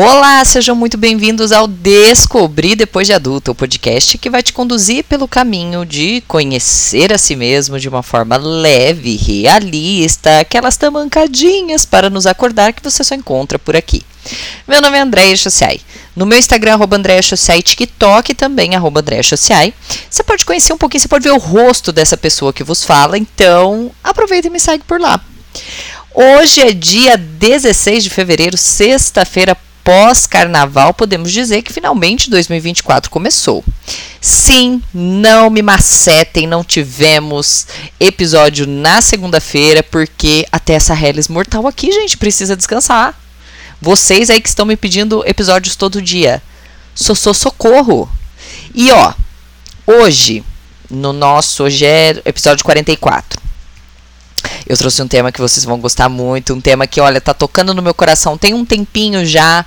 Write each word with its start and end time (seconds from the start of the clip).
Olá, 0.00 0.44
sejam 0.44 0.76
muito 0.76 0.96
bem-vindos 0.96 1.50
ao 1.50 1.66
Descobrir 1.66 2.76
Depois 2.76 3.04
de 3.08 3.12
Adulto, 3.12 3.50
o 3.50 3.54
podcast 3.54 4.16
que 4.16 4.30
vai 4.30 4.44
te 4.44 4.52
conduzir 4.52 5.02
pelo 5.02 5.26
caminho 5.26 5.84
de 5.84 6.22
conhecer 6.28 7.12
a 7.12 7.18
si 7.18 7.34
mesmo 7.34 7.80
de 7.80 7.88
uma 7.88 8.00
forma 8.00 8.36
leve, 8.36 9.16
realista, 9.16 10.38
aquelas 10.38 10.76
tamancadinhas 10.76 11.84
para 11.84 12.08
nos 12.08 12.28
acordar 12.28 12.72
que 12.74 12.80
você 12.80 13.02
só 13.02 13.12
encontra 13.12 13.58
por 13.58 13.74
aqui. 13.74 14.02
Meu 14.68 14.80
nome 14.80 14.96
é 14.96 15.00
Andréia 15.00 15.36
Chociai. 15.36 15.80
No 16.14 16.24
meu 16.24 16.38
Instagram, 16.38 16.74
arroba 16.74 16.96
Andréia 16.96 17.20
Chociai, 17.20 17.60
TikTok 17.60 18.34
também, 18.34 18.76
arroba 18.76 19.00
Andréia 19.00 19.24
Chociai. 19.24 19.74
Você 20.08 20.22
pode 20.22 20.44
conhecer 20.44 20.72
um 20.72 20.78
pouquinho, 20.78 21.00
você 21.00 21.08
pode 21.08 21.24
ver 21.24 21.34
o 21.34 21.38
rosto 21.38 21.90
dessa 21.90 22.16
pessoa 22.16 22.52
que 22.52 22.62
vos 22.62 22.84
fala, 22.84 23.18
então 23.18 23.90
aproveita 24.04 24.46
e 24.46 24.50
me 24.50 24.60
segue 24.60 24.84
por 24.84 25.00
lá. 25.00 25.20
Hoje 26.14 26.60
é 26.60 26.72
dia 26.72 27.16
16 27.16 28.04
de 28.04 28.10
fevereiro, 28.10 28.56
sexta-feira 28.56 29.56
pós-carnaval, 29.88 30.92
podemos 30.92 31.32
dizer 31.32 31.62
que 31.62 31.72
finalmente 31.72 32.28
2024 32.28 33.10
começou. 33.10 33.64
Sim, 34.20 34.82
não 34.92 35.48
me 35.48 35.62
macetem, 35.62 36.46
não 36.46 36.62
tivemos 36.62 37.66
episódio 37.98 38.66
na 38.66 39.00
segunda-feira, 39.00 39.82
porque 39.82 40.46
até 40.52 40.74
essa 40.74 40.92
Hellis 40.92 41.28
mortal 41.28 41.66
aqui, 41.66 41.90
gente, 41.90 42.18
precisa 42.18 42.54
descansar. 42.54 43.18
Vocês 43.80 44.28
aí 44.28 44.42
que 44.42 44.48
estão 44.50 44.66
me 44.66 44.76
pedindo 44.76 45.26
episódios 45.26 45.74
todo 45.74 46.02
dia. 46.02 46.42
Sou 46.94 47.16
socorro. 47.16 48.10
E 48.74 48.90
ó, 48.90 49.14
hoje, 49.86 50.44
no 50.90 51.14
nosso, 51.14 51.64
hoje 51.64 51.86
é 51.86 52.20
episódio 52.26 52.62
44. 52.62 53.37
Eu 54.68 54.76
trouxe 54.76 55.00
um 55.00 55.08
tema 55.08 55.32
que 55.32 55.40
vocês 55.40 55.64
vão 55.64 55.80
gostar 55.80 56.10
muito, 56.10 56.52
um 56.52 56.60
tema 56.60 56.86
que, 56.86 57.00
olha, 57.00 57.22
tá 57.22 57.32
tocando 57.32 57.72
no 57.72 57.80
meu 57.80 57.94
coração 57.94 58.36
tem 58.36 58.52
um 58.52 58.66
tempinho 58.66 59.24
já. 59.24 59.64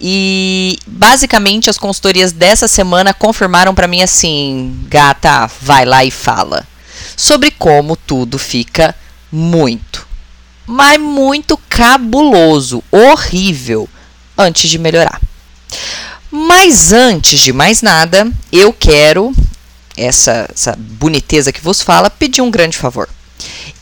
E 0.00 0.78
basicamente 0.86 1.68
as 1.68 1.76
consultorias 1.76 2.32
dessa 2.32 2.66
semana 2.66 3.12
confirmaram 3.12 3.74
para 3.74 3.86
mim 3.86 4.02
assim, 4.02 4.74
gata, 4.88 5.48
vai 5.60 5.84
lá 5.84 6.04
e 6.04 6.10
fala 6.10 6.66
sobre 7.16 7.50
como 7.50 7.96
tudo 7.96 8.38
fica 8.38 8.94
muito, 9.30 10.06
mas 10.66 10.98
muito 10.98 11.56
cabuloso, 11.68 12.82
horrível 12.90 13.88
antes 14.36 14.68
de 14.70 14.78
melhorar. 14.78 15.20
Mas 16.30 16.92
antes 16.92 17.40
de 17.40 17.52
mais 17.52 17.82
nada, 17.82 18.28
eu 18.50 18.72
quero 18.72 19.32
essa, 19.96 20.48
essa 20.52 20.76
boniteza 20.76 21.52
que 21.52 21.60
vos 21.60 21.82
fala 21.82 22.10
pedir 22.10 22.42
um 22.42 22.50
grande 22.50 22.76
favor. 22.76 23.08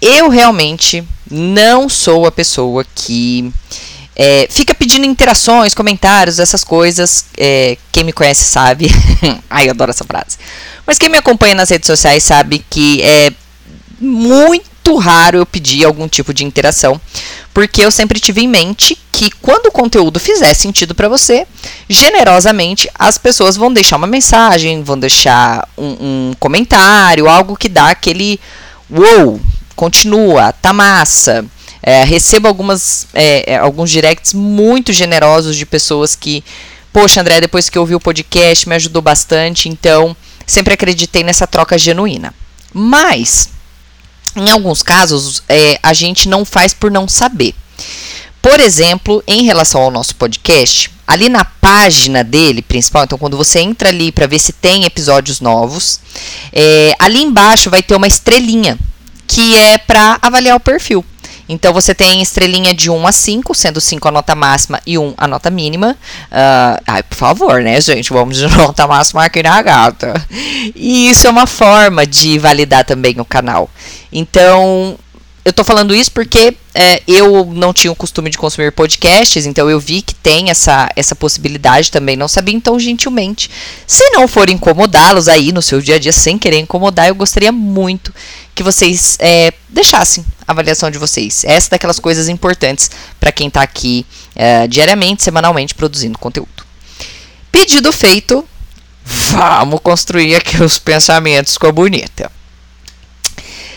Eu 0.05 0.28
realmente 0.28 1.06
não 1.31 1.89
sou 1.89 2.27
a 2.27 2.33
pessoa 2.33 2.84
que 2.92 3.53
é, 4.17 4.48
fica 4.50 4.75
pedindo 4.75 5.06
interações, 5.06 5.75
comentários, 5.75 6.41
essas 6.41 6.64
coisas. 6.64 7.27
É, 7.39 7.78
quem 7.92 8.03
me 8.03 8.12
conhece 8.12 8.42
sabe. 8.42 8.91
Ai, 9.48 9.69
eu 9.69 9.70
adoro 9.70 9.92
essa 9.92 10.05
frase. 10.05 10.39
Mas 10.84 10.98
quem 10.98 11.08
me 11.08 11.19
acompanha 11.19 11.55
nas 11.55 11.70
redes 11.70 11.86
sociais 11.86 12.25
sabe 12.25 12.64
que 12.69 13.00
é 13.00 13.33
muito 14.00 14.97
raro 14.97 15.39
eu 15.39 15.47
pedir 15.47 15.84
algum 15.84 16.08
tipo 16.08 16.34
de 16.34 16.45
interação, 16.45 17.00
porque 17.55 17.84
eu 17.84 17.91
sempre 17.92 18.19
tive 18.19 18.42
em 18.42 18.48
mente 18.48 18.98
que 19.12 19.30
quando 19.41 19.67
o 19.67 19.73
conteúdo 19.73 20.19
fizer 20.19 20.53
sentido 20.55 20.97
para 20.97 21.08
você, 21.08 21.47
generosamente 21.89 22.91
as 22.98 23.17
pessoas 23.17 23.56
vão 23.56 23.73
deixar 23.73 23.97
uma 23.97 24.08
mensagem, 24.08 24.83
vão 24.83 24.98
deixar 24.98 25.69
um, 25.78 26.30
um 26.30 26.33
comentário, 26.41 27.28
algo 27.28 27.56
que 27.56 27.69
dá 27.69 27.91
aquele 27.91 28.41
wow, 28.91 29.41
continua, 29.74 30.52
tá 30.52 30.72
massa. 30.72 31.44
É, 31.82 32.04
recebo 32.04 32.46
algumas, 32.46 33.08
é, 33.12 33.54
é, 33.54 33.56
alguns 33.56 33.90
directs 33.90 34.32
muito 34.32 34.92
generosos 34.92 35.56
de 35.56 35.66
pessoas 35.66 36.14
que, 36.14 36.44
poxa, 36.92 37.20
André, 37.20 37.40
depois 37.40 37.68
que 37.68 37.76
eu 37.76 37.82
ouvi 37.82 37.94
o 37.94 38.00
podcast 38.00 38.68
me 38.68 38.76
ajudou 38.76 39.02
bastante, 39.02 39.68
então 39.68 40.16
sempre 40.46 40.74
acreditei 40.74 41.24
nessa 41.24 41.46
troca 41.46 41.76
genuína. 41.76 42.32
Mas, 42.72 43.48
em 44.36 44.48
alguns 44.48 44.82
casos, 44.82 45.42
é, 45.48 45.78
a 45.82 45.92
gente 45.92 46.28
não 46.28 46.44
faz 46.44 46.72
por 46.72 46.90
não 46.90 47.08
saber. 47.08 47.55
Por 48.40 48.61
exemplo, 48.61 49.22
em 49.27 49.42
relação 49.42 49.82
ao 49.82 49.90
nosso 49.90 50.14
podcast, 50.14 50.90
ali 51.06 51.28
na 51.28 51.44
página 51.44 52.22
dele 52.22 52.62
principal, 52.62 53.05
então 53.05 53.18
quando 53.18 53.36
você 53.36 53.61
entra 53.61 53.88
ali 53.88 54.11
para 54.11 54.27
ver 54.27 54.38
se 54.38 54.52
tem 54.52 54.84
episódios 54.84 55.40
novos, 55.40 56.00
é, 56.52 56.94
ali 56.98 57.22
embaixo 57.22 57.70
vai 57.70 57.82
ter 57.82 57.94
uma 57.94 58.06
estrelinha 58.06 58.78
que 59.32 59.56
é 59.56 59.78
para 59.78 60.18
avaliar 60.20 60.56
o 60.56 60.60
perfil. 60.60 61.02
Então 61.48 61.72
você 61.72 61.94
tem 61.94 62.22
estrelinha 62.22 62.72
de 62.74 62.90
1 62.90 63.06
a 63.06 63.12
5, 63.12 63.54
sendo 63.54 63.80
5 63.80 64.08
a 64.08 64.10
nota 64.10 64.34
máxima 64.34 64.80
e 64.86 64.98
1 64.98 65.14
a 65.16 65.26
nota 65.26 65.50
mínima. 65.50 65.96
Uh, 66.30 66.82
ai, 66.86 67.02
por 67.02 67.16
favor, 67.16 67.62
né, 67.62 67.80
gente? 67.80 68.12
Vamos 68.12 68.36
de 68.36 68.46
nota 68.56 68.86
máxima 68.86 69.24
aqui 69.24 69.42
na 69.42 69.60
gata. 69.62 70.14
E 70.74 71.08
isso 71.10 71.26
é 71.26 71.30
uma 71.30 71.46
forma 71.46 72.06
de 72.06 72.38
validar 72.38 72.84
também 72.84 73.18
o 73.18 73.24
canal. 73.24 73.70
Então, 74.12 74.98
eu 75.45 75.53
tô 75.53 75.64
falando 75.64 75.95
isso 75.95 76.13
porque 76.13 76.57
é, 76.73 77.03
eu 77.07 77.45
não 77.47 77.73
tinha 77.73 77.91
o 77.91 77.97
costume 77.97 78.30
de 78.30 78.39
consumir 78.39 78.70
podcasts, 78.70 79.45
então 79.45 79.69
eu 79.69 79.80
vi 79.80 80.01
que 80.01 80.14
tem 80.14 80.51
essa, 80.51 80.89
essa 80.95 81.17
possibilidade 81.17 81.91
também, 81.91 82.17
não 82.17 82.29
sabia, 82.29 82.55
então, 82.55 82.79
gentilmente, 82.79 83.51
se 83.86 84.08
não 84.11 84.29
for 84.29 84.48
incomodá-los 84.48 85.27
aí 85.27 85.51
no 85.51 85.61
seu 85.61 85.80
dia 85.80 85.97
a 85.97 85.98
dia, 85.98 86.13
sem 86.13 86.39
querer 86.39 86.61
incomodar, 86.61 87.08
eu 87.08 87.14
gostaria 87.14 87.51
muito 87.51 88.14
que 88.55 88.63
vocês 88.63 89.17
é, 89.19 89.53
deixassem 89.69 90.25
a 90.47 90.53
avaliação 90.53 90.91
de 90.91 90.98
vocês. 90.98 91.45
Essa 91.45 91.69
é 91.69 91.70
daquelas 91.70 91.98
coisas 91.98 92.29
importantes 92.29 92.91
para 93.19 93.33
quem 93.33 93.48
está 93.48 93.63
aqui 93.63 94.07
é, 94.36 94.69
diariamente, 94.69 95.24
semanalmente, 95.24 95.74
produzindo 95.74 96.19
conteúdo. 96.19 96.64
Pedido 97.51 97.92
feito, 97.92 98.47
vamos 99.05 99.80
construir 99.83 100.36
aqui 100.36 100.63
os 100.63 100.79
pensamentos 100.79 101.59
com 101.59 101.67
a 101.67 101.73
bonita. 101.73 102.30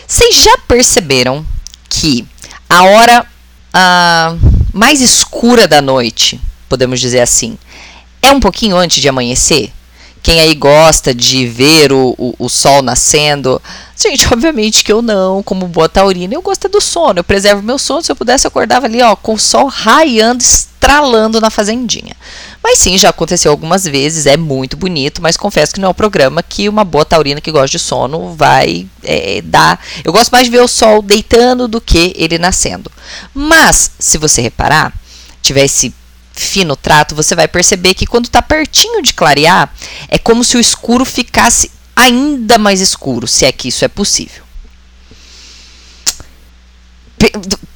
Vocês 0.06 0.36
já 0.36 0.56
perceberam 0.68 1.44
que 2.00 2.26
a 2.68 2.82
hora 2.84 3.26
ah, 3.72 4.34
mais 4.72 5.00
escura 5.00 5.66
da 5.66 5.80
noite, 5.80 6.38
podemos 6.68 7.00
dizer 7.00 7.20
assim, 7.20 7.56
é 8.20 8.30
um 8.30 8.40
pouquinho 8.40 8.76
antes 8.76 9.00
de 9.00 9.08
amanhecer? 9.08 9.72
Quem 10.22 10.40
aí 10.40 10.54
gosta 10.54 11.14
de 11.14 11.46
ver 11.46 11.92
o, 11.92 12.14
o, 12.18 12.34
o, 12.38 12.48
sol 12.48 12.82
nascendo. 12.82 13.62
Gente, 13.96 14.26
obviamente 14.32 14.82
que 14.82 14.92
eu 14.92 15.00
não, 15.00 15.42
como 15.42 15.68
boa 15.68 15.88
taurina, 15.88 16.34
eu 16.34 16.42
gosto 16.42 16.68
do 16.68 16.80
sono, 16.80 17.20
eu 17.20 17.24
preservo 17.24 17.62
meu 17.62 17.78
sono. 17.78 18.02
Se 18.02 18.10
eu 18.10 18.16
pudesse, 18.16 18.46
eu 18.46 18.48
acordava 18.48 18.86
ali, 18.86 19.00
ó, 19.00 19.14
com 19.14 19.34
o 19.34 19.38
sol 19.38 19.66
raiando, 19.66 20.42
estralando 20.86 21.40
na 21.40 21.50
fazendinha. 21.50 22.14
Mas 22.62 22.78
sim, 22.78 22.96
já 22.96 23.10
aconteceu 23.10 23.50
algumas 23.50 23.84
vezes, 23.84 24.26
é 24.26 24.36
muito 24.36 24.76
bonito, 24.76 25.20
mas 25.20 25.36
confesso 25.36 25.74
que 25.74 25.80
não 25.80 25.88
é 25.88 25.90
um 25.90 25.94
programa 25.94 26.42
que 26.42 26.68
uma 26.68 26.84
boa 26.84 27.04
taurina 27.04 27.40
que 27.40 27.50
gosta 27.50 27.76
de 27.76 27.78
sono 27.78 28.34
vai 28.34 28.86
é, 29.02 29.42
dar. 29.42 29.84
Eu 30.04 30.12
gosto 30.12 30.30
mais 30.30 30.44
de 30.44 30.50
ver 30.50 30.62
o 30.62 30.68
sol 30.68 31.02
deitando 31.02 31.66
do 31.66 31.80
que 31.80 32.12
ele 32.16 32.38
nascendo. 32.38 32.90
Mas, 33.34 33.90
se 33.98 34.16
você 34.16 34.40
reparar, 34.40 34.92
tivesse 35.42 35.92
fino 36.32 36.76
trato, 36.76 37.14
você 37.14 37.34
vai 37.34 37.48
perceber 37.48 37.94
que 37.94 38.06
quando 38.06 38.26
está 38.26 38.40
pertinho 38.40 39.02
de 39.02 39.12
clarear, 39.12 39.72
é 40.08 40.18
como 40.18 40.44
se 40.44 40.56
o 40.56 40.60
escuro 40.60 41.04
ficasse 41.04 41.70
ainda 41.94 42.58
mais 42.58 42.80
escuro, 42.80 43.26
se 43.26 43.44
é 43.44 43.50
que 43.50 43.68
isso 43.68 43.84
é 43.84 43.88
possível. 43.88 44.44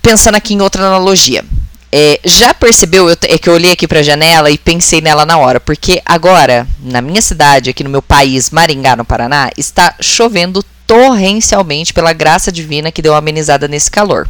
Pensando 0.03 0.35
aqui 0.35 0.55
em 0.55 0.61
outra 0.61 0.85
analogia. 0.85 1.45
É, 1.93 2.21
já 2.25 2.55
percebeu, 2.55 3.09
eu, 3.09 3.17
é 3.23 3.37
que 3.37 3.49
eu 3.49 3.55
olhei 3.55 3.73
aqui 3.73 3.89
para 3.89 3.99
a 3.99 4.03
janela 4.03 4.51
e 4.51 4.57
pensei 4.57 5.01
nela 5.01 5.27
na 5.27 5.39
hora, 5.39 5.59
porque 5.59 6.01
agora, 6.05 6.67
na 6.81 7.01
minha 7.01 7.21
cidade, 7.21 7.71
aqui 7.71 7.83
no 7.83 7.91
meu 7.91 8.01
país, 8.01 8.51
Maringá, 8.51 8.95
no 8.95 9.05
Paraná, 9.05 9.51
está 9.57 9.95
chovendo 10.01 10.65
torrencialmente 10.87 11.93
pela 11.93 12.13
graça 12.13 12.53
divina 12.53 12.93
que 12.93 13.03
deu 13.03 13.13
uma 13.13 13.19
amenizada 13.19 13.67
nesse 13.67 13.91
calor. 13.91 14.29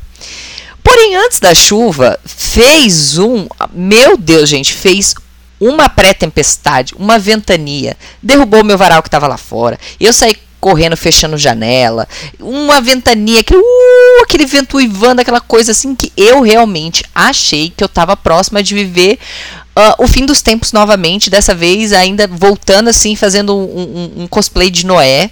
Porém, 0.82 1.16
antes 1.16 1.38
da 1.38 1.54
chuva, 1.54 2.19
fez 2.25 3.19
um. 3.19 3.47
Meu 3.72 4.16
Deus, 4.16 4.48
gente, 4.48 4.72
fez 4.72 5.15
uma 5.60 5.89
pré-tempestade, 5.89 6.95
uma 6.95 7.18
ventania. 7.18 7.97
Derrubou 8.22 8.65
meu 8.65 8.78
varal 8.78 9.03
que 9.03 9.09
estava 9.09 9.27
lá 9.27 9.36
fora. 9.36 9.78
Eu 10.01 10.13
saí 10.13 10.36
correndo, 10.60 10.97
fechando 10.97 11.39
janela. 11.39 12.06
Uma 12.39 12.80
ventania, 12.80 13.41
aquele, 13.41 13.60
uh, 13.60 14.09
aquele 14.22 14.46
vento 14.46 14.76
uivando, 14.76 15.20
aquela 15.20 15.40
coisa 15.40 15.72
assim 15.72 15.94
que 15.94 16.12
eu 16.16 16.40
realmente 16.42 17.04
achei 17.14 17.72
que 17.74 17.82
eu 17.82 17.86
estava 17.86 18.16
próxima 18.16 18.62
de 18.62 18.74
viver 18.74 19.18
uh, 19.76 20.02
o 20.02 20.06
fim 20.06 20.26
dos 20.26 20.42
tempos 20.42 20.72
novamente. 20.72 21.30
Dessa 21.30 21.54
vez, 21.54 21.92
ainda 21.92 22.26
voltando 22.26 22.88
assim, 22.88 23.16
fazendo 23.16 23.56
um, 23.56 23.62
um, 23.62 24.22
um 24.22 24.26
cosplay 24.26 24.70
de 24.70 24.86
Noé. 24.86 25.30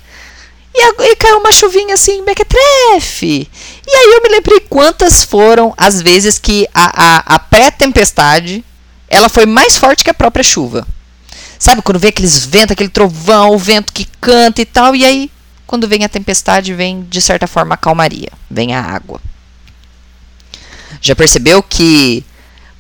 E, 0.74 1.02
e, 1.10 1.16
caiu 1.16 1.38
uma 1.38 1.50
chuvinha 1.50 1.94
assim, 1.94 2.22
mequetrefe. 2.22 3.48
E 3.86 3.90
aí 3.90 4.14
eu 4.14 4.22
me 4.22 4.28
lembrei 4.28 4.60
quantas 4.60 5.24
foram 5.24 5.74
as 5.76 6.00
vezes 6.00 6.38
que 6.38 6.68
a, 6.72 6.84
a, 6.84 7.34
a 7.34 7.38
pré-tempestade 7.38 8.64
ela 9.08 9.28
foi 9.28 9.46
mais 9.46 9.76
forte 9.76 10.04
que 10.04 10.10
a 10.10 10.14
própria 10.14 10.44
chuva. 10.44 10.86
Sabe, 11.58 11.82
quando 11.82 11.98
vem 11.98 12.10
aqueles 12.10 12.44
ventos, 12.44 12.72
aquele 12.72 12.88
trovão, 12.88 13.50
o 13.50 13.58
vento 13.58 13.92
que 13.92 14.06
canta 14.20 14.62
e 14.62 14.64
tal, 14.64 14.94
e 14.94 15.04
aí, 15.04 15.30
quando 15.68 15.86
vem 15.86 16.02
a 16.02 16.08
tempestade, 16.08 16.74
vem, 16.74 17.02
de 17.02 17.20
certa 17.20 17.46
forma, 17.46 17.74
a 17.74 17.78
calmaria, 17.78 18.32
vem 18.50 18.74
a 18.74 18.82
água. 18.82 19.20
Já 21.00 21.14
percebeu 21.14 21.62
que 21.62 22.24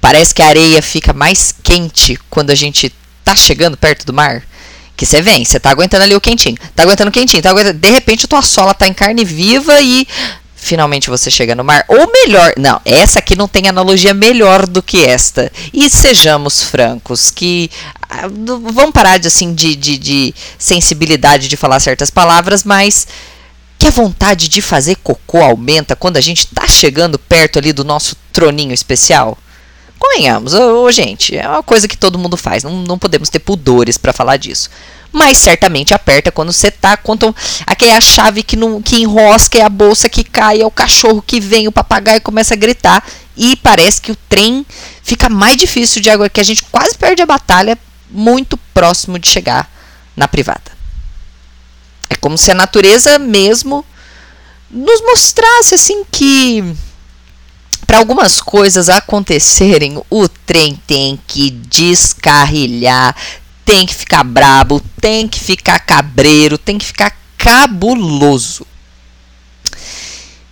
Parece 0.00 0.34
que 0.34 0.42
a 0.42 0.46
areia 0.46 0.80
fica 0.80 1.12
mais 1.12 1.52
quente 1.62 2.18
quando 2.30 2.50
a 2.50 2.54
gente 2.54 2.92
tá 3.24 3.34
chegando 3.34 3.76
perto 3.76 4.06
do 4.06 4.12
mar. 4.12 4.42
Que 4.96 5.04
você 5.04 5.22
vem, 5.22 5.44
você 5.44 5.60
tá 5.60 5.70
aguentando 5.70 6.02
ali 6.02 6.14
o 6.14 6.20
quentinho, 6.20 6.56
tá 6.74 6.82
aguentando 6.82 7.10
o 7.10 7.12
quentinho, 7.12 7.42
tá 7.42 7.50
aguentando. 7.50 7.78
De 7.78 7.90
repente 7.90 8.24
a 8.24 8.28
tua 8.28 8.42
sola 8.42 8.74
tá 8.74 8.86
em 8.86 8.92
carne 8.92 9.24
viva 9.24 9.80
e 9.80 10.06
finalmente 10.58 11.08
você 11.08 11.30
chega 11.30 11.54
no 11.54 11.64
mar. 11.64 11.84
Ou 11.88 12.10
melhor, 12.12 12.52
não, 12.58 12.80
essa 12.84 13.20
aqui 13.20 13.36
não 13.36 13.48
tem 13.48 13.68
analogia 13.68 14.12
melhor 14.12 14.66
do 14.66 14.82
que 14.82 15.04
esta. 15.04 15.50
E 15.72 15.88
sejamos 15.88 16.62
francos, 16.62 17.30
que 17.30 17.70
ah, 18.02 18.26
vamos 18.28 18.92
parar 18.92 19.18
de 19.18 19.28
assim 19.28 19.54
de, 19.54 19.74
de, 19.76 19.96
de 19.96 20.34
sensibilidade 20.58 21.48
de 21.48 21.56
falar 21.56 21.80
certas 21.80 22.10
palavras, 22.10 22.64
mas 22.64 23.06
que 23.78 23.86
a 23.86 23.90
vontade 23.90 24.48
de 24.48 24.60
fazer 24.60 24.96
cocô 24.96 25.38
aumenta 25.38 25.94
quando 25.94 26.16
a 26.16 26.20
gente 26.20 26.48
tá 26.48 26.66
chegando 26.66 27.18
perto 27.18 27.58
ali 27.58 27.72
do 27.72 27.84
nosso 27.84 28.16
troninho 28.32 28.74
especial. 28.74 29.38
Convenhamos, 29.98 30.52
gente, 30.94 31.36
é 31.36 31.48
uma 31.48 31.62
coisa 31.62 31.88
que 31.88 31.96
todo 31.96 32.18
mundo 32.18 32.36
faz, 32.36 32.62
não, 32.62 32.82
não 32.82 32.98
podemos 32.98 33.28
ter 33.28 33.38
pudores 33.40 33.96
para 33.98 34.12
falar 34.12 34.36
disso. 34.36 34.70
Mas 35.10 35.38
certamente 35.38 35.94
aperta 35.94 36.30
quando 36.30 36.52
você 36.52 36.70
tá, 36.70 36.96
quando 36.96 37.34
aquela 37.66 37.92
é 37.92 37.96
a 37.96 38.00
chave 38.00 38.42
que, 38.42 38.56
não, 38.56 38.82
que 38.82 38.96
enrosca, 38.96 39.58
é 39.58 39.62
a 39.62 39.68
bolsa 39.68 40.08
que 40.08 40.22
cai, 40.22 40.60
é 40.60 40.66
o 40.66 40.70
cachorro 40.70 41.22
que 41.22 41.40
vem, 41.40 41.66
o 41.66 41.72
papagaio 41.72 42.20
começa 42.20 42.54
a 42.54 42.56
gritar. 42.56 43.02
E 43.36 43.56
parece 43.56 44.00
que 44.00 44.12
o 44.12 44.16
trem 44.28 44.66
fica 45.02 45.28
mais 45.28 45.56
difícil 45.56 46.02
de 46.02 46.10
água, 46.10 46.28
que 46.28 46.40
a 46.40 46.44
gente 46.44 46.64
quase 46.64 46.96
perde 46.96 47.22
a 47.22 47.26
batalha 47.26 47.78
muito 48.10 48.56
próximo 48.74 49.18
de 49.18 49.28
chegar 49.28 49.70
na 50.16 50.28
privada. 50.28 50.78
É 52.10 52.16
como 52.16 52.36
se 52.36 52.50
a 52.50 52.54
natureza 52.54 53.18
mesmo 53.18 53.84
nos 54.70 55.00
mostrasse 55.00 55.74
assim 55.74 56.04
que 56.10 56.74
para 57.86 57.98
algumas 57.98 58.38
coisas 58.38 58.90
acontecerem, 58.90 59.98
o 60.10 60.28
trem 60.28 60.78
tem 60.86 61.18
que 61.26 61.48
descarrilhar, 61.50 63.16
tem 63.68 63.84
que 63.84 63.94
ficar 63.94 64.24
brabo, 64.24 64.80
tem 64.98 65.28
que 65.28 65.38
ficar 65.38 65.78
cabreiro, 65.80 66.56
tem 66.56 66.78
que 66.78 66.86
ficar 66.86 67.14
cabuloso. 67.36 68.66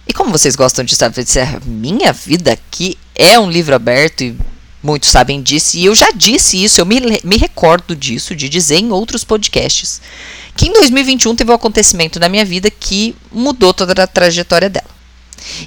E 0.06 0.12
como 0.12 0.30
vocês 0.30 0.54
gostam 0.54 0.84
de 0.84 0.94
saber, 0.94 1.24
minha 1.64 2.12
vida 2.12 2.52
aqui 2.52 2.98
é 3.14 3.38
um 3.38 3.50
livro 3.50 3.74
aberto 3.74 4.20
e 4.20 4.36
muitos 4.82 5.08
sabem 5.08 5.40
disso, 5.40 5.78
e 5.78 5.86
eu 5.86 5.94
já 5.94 6.10
disse 6.10 6.62
isso, 6.62 6.78
eu 6.78 6.84
me, 6.84 7.00
me 7.24 7.38
recordo 7.38 7.96
disso, 7.96 8.36
de 8.36 8.50
dizer 8.50 8.76
em 8.76 8.92
outros 8.92 9.24
podcasts, 9.24 10.02
que 10.54 10.68
em 10.68 10.72
2021 10.74 11.36
teve 11.36 11.50
um 11.50 11.54
acontecimento 11.54 12.20
na 12.20 12.28
minha 12.28 12.44
vida 12.44 12.70
que 12.70 13.16
mudou 13.32 13.72
toda 13.72 14.02
a 14.02 14.06
trajetória 14.06 14.68
dela. 14.68 14.90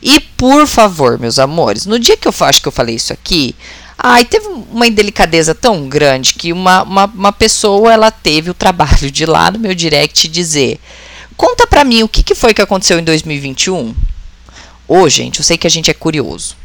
E 0.04 0.20
por 0.20 0.68
favor, 0.68 1.18
meus 1.18 1.40
amores, 1.40 1.88
no 1.88 1.98
dia 1.98 2.16
que 2.16 2.28
eu 2.28 2.34
acho 2.42 2.62
que 2.62 2.68
eu 2.68 2.72
falei 2.72 2.94
isso 2.94 3.12
aqui, 3.12 3.56
ai, 4.02 4.24
teve 4.24 4.48
uma 4.48 4.88
indelicadeza 4.88 5.54
tão 5.54 5.90
grande 5.90 6.34
que 6.34 6.54
uma, 6.54 6.84
uma, 6.84 7.06
uma 7.06 7.34
pessoa 7.34 7.92
ela 7.92 8.10
teve 8.10 8.50
o 8.50 8.54
trabalho 8.54 9.12
de 9.12 9.24
ir 9.24 9.26
lá 9.26 9.52
no 9.52 9.60
meu 9.60 9.76
direct 9.76 10.28
dizer: 10.30 10.80
conta 11.36 11.68
pra 11.68 11.84
mim 11.84 12.04
o 12.04 12.08
que, 12.08 12.24
que 12.24 12.34
foi 12.34 12.54
que 12.54 12.62
aconteceu 12.62 12.98
em 12.98 13.04
2021. 13.04 13.94
Ô, 14.88 15.02
oh, 15.02 15.10
gente, 15.10 15.40
eu 15.40 15.46
sei 15.46 15.58
que 15.58 15.68
a 15.68 15.70
gente 15.70 15.92
é 15.92 15.94
curioso. 15.94 16.56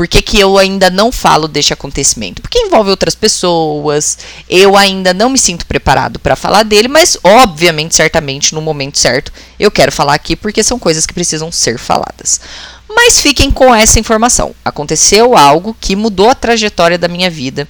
Por 0.00 0.08
que, 0.08 0.22
que 0.22 0.40
eu 0.40 0.56
ainda 0.56 0.88
não 0.88 1.12
falo 1.12 1.46
deste 1.46 1.74
acontecimento? 1.74 2.40
Porque 2.40 2.58
envolve 2.58 2.88
outras 2.88 3.14
pessoas, 3.14 4.16
eu 4.48 4.74
ainda 4.74 5.12
não 5.12 5.28
me 5.28 5.36
sinto 5.36 5.66
preparado 5.66 6.18
para 6.18 6.34
falar 6.34 6.62
dele, 6.62 6.88
mas 6.88 7.18
obviamente, 7.22 7.94
certamente, 7.94 8.54
no 8.54 8.62
momento 8.62 8.98
certo, 8.98 9.30
eu 9.58 9.70
quero 9.70 9.92
falar 9.92 10.14
aqui 10.14 10.34
porque 10.34 10.62
são 10.62 10.78
coisas 10.78 11.04
que 11.04 11.12
precisam 11.12 11.52
ser 11.52 11.78
faladas. 11.78 12.40
Mas 12.94 13.20
fiquem 13.20 13.50
com 13.50 13.74
essa 13.74 14.00
informação. 14.00 14.54
Aconteceu 14.64 15.36
algo 15.36 15.76
que 15.80 15.94
mudou 15.94 16.28
a 16.28 16.34
trajetória 16.34 16.98
da 16.98 17.08
minha 17.08 17.30
vida 17.30 17.68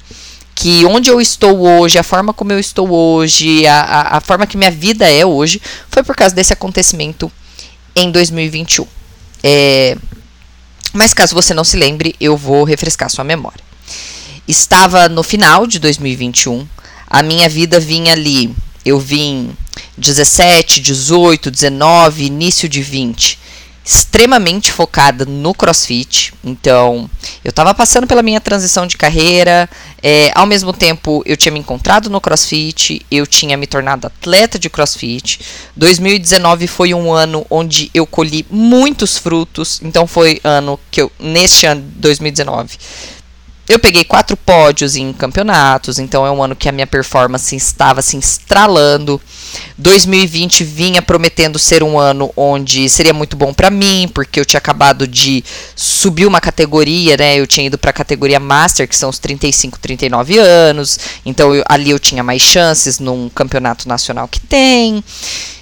que 0.54 0.84
onde 0.84 1.08
eu 1.08 1.22
estou 1.22 1.60
hoje, 1.60 1.98
a 1.98 2.02
forma 2.02 2.34
como 2.34 2.52
eu 2.52 2.58
estou 2.58 2.90
hoje, 2.90 3.66
a, 3.66 3.80
a, 3.80 4.16
a, 4.18 4.20
forma 4.20 4.46
que 4.46 4.58
minha 4.58 4.70
vida 4.70 5.10
é 5.10 5.24
hoje, 5.24 5.58
foi 5.88 6.02
por 6.02 6.14
causa 6.14 6.34
desse 6.34 6.52
acontecimento 6.52 7.32
em 7.96 8.10
2021. 8.10 8.86
É, 9.42 9.96
mas 10.92 11.14
caso 11.14 11.34
você 11.34 11.54
não 11.54 11.64
se 11.64 11.78
lembre, 11.78 12.14
eu 12.20 12.36
vou 12.36 12.64
refrescar 12.64 13.08
sua 13.08 13.24
memória. 13.24 13.64
Estava 14.46 15.08
no 15.08 15.22
final 15.22 15.66
de 15.66 15.78
2021, 15.78 16.68
a 17.06 17.22
minha 17.22 17.48
vida 17.48 17.80
vinha 17.80 18.12
ali, 18.12 18.54
eu 18.84 19.00
vim 19.00 19.56
17, 19.96 20.80
18, 20.82 21.50
19, 21.50 22.24
início 22.24 22.68
de 22.68 22.82
20 22.82 23.39
extremamente 23.90 24.70
focada 24.70 25.24
no 25.24 25.52
crossfit. 25.52 26.32
Então, 26.44 27.10
eu 27.44 27.50
estava 27.50 27.74
passando 27.74 28.06
pela 28.06 28.22
minha 28.22 28.40
transição 28.40 28.86
de 28.86 28.96
carreira, 28.96 29.68
é, 30.00 30.30
ao 30.32 30.46
mesmo 30.46 30.72
tempo 30.72 31.24
eu 31.26 31.36
tinha 31.36 31.50
me 31.50 31.58
encontrado 31.58 32.08
no 32.08 32.20
crossfit, 32.20 33.04
eu 33.10 33.26
tinha 33.26 33.56
me 33.56 33.66
tornado 33.66 34.06
atleta 34.06 34.60
de 34.60 34.70
crossfit. 34.70 35.40
2019 35.76 36.68
foi 36.68 36.94
um 36.94 37.12
ano 37.12 37.44
onde 37.50 37.90
eu 37.92 38.06
colhi 38.06 38.46
muitos 38.48 39.18
frutos, 39.18 39.80
então 39.82 40.06
foi 40.06 40.40
ano 40.44 40.78
que 40.88 41.02
eu, 41.02 41.10
neste 41.18 41.66
ano, 41.66 41.82
2019, 41.96 42.78
eu 43.70 43.78
peguei 43.78 44.02
quatro 44.02 44.36
pódios 44.36 44.96
em 44.96 45.12
campeonatos, 45.12 46.00
então 46.00 46.26
é 46.26 46.30
um 46.30 46.42
ano 46.42 46.56
que 46.56 46.68
a 46.68 46.72
minha 46.72 46.88
performance 46.88 47.54
estava 47.54 48.02
se 48.02 48.08
assim, 48.08 48.18
estralando. 48.18 49.20
2020 49.78 50.64
vinha 50.64 51.00
prometendo 51.00 51.56
ser 51.56 51.80
um 51.84 51.96
ano 51.96 52.32
onde 52.36 52.88
seria 52.88 53.12
muito 53.12 53.36
bom 53.36 53.54
para 53.54 53.70
mim, 53.70 54.10
porque 54.12 54.40
eu 54.40 54.44
tinha 54.44 54.58
acabado 54.58 55.06
de 55.06 55.44
subir 55.76 56.26
uma 56.26 56.40
categoria, 56.40 57.16
né? 57.16 57.38
Eu 57.38 57.46
tinha 57.46 57.68
ido 57.68 57.78
para 57.78 57.90
a 57.90 57.94
categoria 57.94 58.40
Master, 58.40 58.88
que 58.88 58.96
são 58.96 59.08
os 59.08 59.20
35, 59.20 59.78
39 59.78 60.36
anos. 60.38 60.98
Então 61.24 61.54
eu, 61.54 61.62
ali 61.68 61.90
eu 61.90 61.98
tinha 62.00 62.24
mais 62.24 62.42
chances 62.42 62.98
num 62.98 63.28
campeonato 63.28 63.88
nacional 63.88 64.26
que 64.26 64.40
tem. 64.40 65.04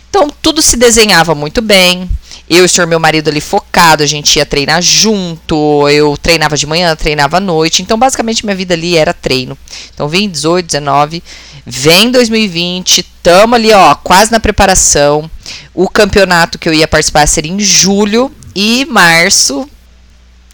Então 0.08 0.30
tudo 0.40 0.62
se 0.62 0.78
desenhava 0.78 1.34
muito 1.34 1.60
bem. 1.60 2.08
Eu 2.48 2.62
e 2.62 2.64
o 2.64 2.68
senhor, 2.68 2.86
meu 2.86 2.98
marido 2.98 3.28
ali 3.28 3.40
focado, 3.40 4.02
a 4.02 4.06
gente 4.06 4.36
ia 4.36 4.46
treinar 4.46 4.80
junto. 4.80 5.88
Eu 5.88 6.16
treinava 6.16 6.56
de 6.56 6.66
manhã, 6.66 6.94
treinava 6.96 7.36
à 7.36 7.40
noite. 7.40 7.82
Então, 7.82 7.98
basicamente, 7.98 8.44
minha 8.44 8.56
vida 8.56 8.74
ali 8.74 8.96
era 8.96 9.12
treino. 9.12 9.56
Então, 9.92 10.08
vim 10.08 10.28
18, 10.28 10.66
19, 10.66 11.22
vem 11.66 12.10
2020, 12.10 13.02
tamo 13.22 13.54
ali, 13.54 13.72
ó, 13.72 13.94
quase 13.94 14.32
na 14.32 14.40
preparação. 14.40 15.30
O 15.74 15.88
campeonato 15.88 16.58
que 16.58 16.68
eu 16.68 16.72
ia 16.72 16.88
participar 16.88 17.26
seria 17.26 17.52
em 17.52 17.60
julho 17.60 18.32
e 18.54 18.86
março. 18.86 19.68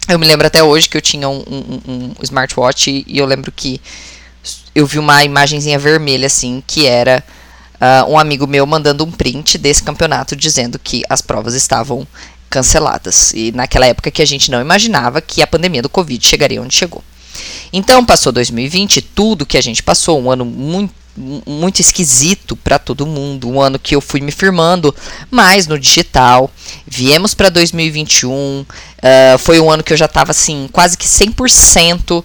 Eu 0.07 0.19
me 0.19 0.27
lembro 0.27 0.45
até 0.45 0.61
hoje 0.61 0.89
que 0.89 0.97
eu 0.97 1.01
tinha 1.01 1.27
um, 1.27 1.43
um, 1.47 1.81
um 1.87 2.13
smartwatch 2.21 3.05
e 3.07 3.17
eu 3.17 3.25
lembro 3.25 3.51
que 3.51 3.81
eu 4.75 4.85
vi 4.85 4.99
uma 4.99 5.23
imagenzinha 5.23 5.79
vermelha 5.79 6.27
assim, 6.27 6.61
que 6.67 6.85
era 6.85 7.23
uh, 7.75 8.11
um 8.11 8.17
amigo 8.17 8.47
meu 8.47 8.65
mandando 8.65 9.03
um 9.03 9.11
print 9.11 9.57
desse 9.57 9.83
campeonato 9.83 10.35
dizendo 10.35 10.79
que 10.79 11.03
as 11.09 11.21
provas 11.21 11.53
estavam 11.53 12.07
canceladas. 12.49 13.33
E 13.33 13.51
naquela 13.51 13.85
época 13.85 14.11
que 14.11 14.21
a 14.21 14.25
gente 14.25 14.49
não 14.49 14.61
imaginava 14.61 15.21
que 15.21 15.41
a 15.41 15.47
pandemia 15.47 15.81
do 15.81 15.89
Covid 15.89 16.25
chegaria 16.25 16.61
onde 16.61 16.75
chegou. 16.75 17.03
Então 17.73 18.05
passou 18.05 18.31
2020, 18.31 19.01
tudo 19.01 19.45
que 19.45 19.57
a 19.57 19.61
gente 19.61 19.83
passou, 19.83 20.21
um 20.21 20.31
ano 20.31 20.45
muito 20.45 20.93
muito 21.17 21.79
esquisito 21.79 22.55
para 22.55 22.77
todo 22.77 23.05
mundo, 23.05 23.49
um 23.49 23.61
ano 23.61 23.79
que 23.79 23.95
eu 23.95 24.01
fui 24.01 24.19
me 24.19 24.31
firmando 24.31 24.93
mais 25.31 25.67
no 25.67 25.79
digital. 25.79 26.51
Viemos 26.85 27.33
para 27.33 27.49
2021, 27.49 28.61
uh, 28.61 28.65
foi 29.39 29.59
um 29.59 29.71
ano 29.71 29.83
que 29.83 29.93
eu 29.93 29.97
já 29.97 30.05
estava 30.05 30.31
assim, 30.31 30.67
quase 30.71 30.97
que 30.97 31.05
100% 31.05 32.19
uh, 32.19 32.23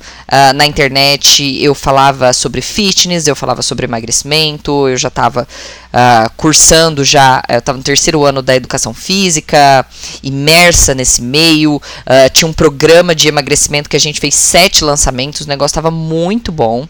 na 0.54 0.66
internet. 0.66 1.62
Eu 1.62 1.74
falava 1.74 2.32
sobre 2.32 2.60
fitness, 2.60 3.26
eu 3.26 3.36
falava 3.36 3.62
sobre 3.62 3.86
emagrecimento, 3.86 4.88
eu 4.88 4.96
já 4.96 5.08
estava 5.08 5.46
uh, 5.46 6.30
cursando 6.36 7.04
já, 7.04 7.42
eu 7.48 7.58
estava 7.58 7.78
no 7.78 7.84
terceiro 7.84 8.24
ano 8.24 8.42
da 8.42 8.56
educação 8.56 8.92
física, 8.92 9.86
imersa 10.22 10.94
nesse 10.94 11.22
meio. 11.22 11.76
Uh, 11.76 12.30
tinha 12.32 12.48
um 12.48 12.52
programa 12.52 13.14
de 13.14 13.28
emagrecimento 13.28 13.88
que 13.88 13.96
a 13.96 14.00
gente 14.00 14.20
fez 14.20 14.34
sete 14.34 14.84
lançamentos, 14.84 15.42
o 15.42 15.48
negócio 15.48 15.72
estava 15.72 15.90
muito 15.90 16.50
bom. 16.50 16.88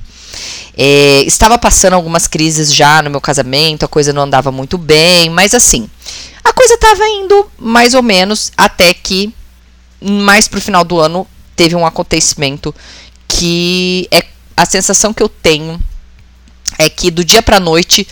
É, 0.77 1.23
estava 1.23 1.59
passando 1.59 1.95
algumas 1.95 2.27
crises 2.27 2.75
já 2.75 3.03
no 3.03 3.11
meu 3.11 3.21
casamento, 3.21 3.85
a 3.85 3.89
coisa 3.89 4.13
não 4.13 4.23
andava 4.23 4.51
muito 4.51 4.79
bem, 4.79 5.31
mas 5.31 5.55
assim, 5.55 5.89
a 6.43 6.53
coisa 6.53 6.75
estava 6.75 7.07
indo 7.09 7.51
mais 7.59 7.95
ou 7.95 8.03
menos 8.03 8.51
até 8.57 8.95
que 8.95 9.33
mais 10.01 10.49
pro 10.49 10.61
final 10.61 10.85
do 10.85 10.99
ano 10.99 11.27
teve 11.55 11.75
um 11.75 11.85
acontecimento 11.85 12.75
que 13.29 14.09
é 14.11 14.25
a 14.57 14.65
sensação 14.65 15.13
que 15.13 15.23
eu 15.23 15.29
tenho 15.29 15.79
é 16.79 16.89
que 16.89 17.11
do 17.11 17.25
dia 17.25 17.43
para 17.43 17.61
noite 17.61 18.07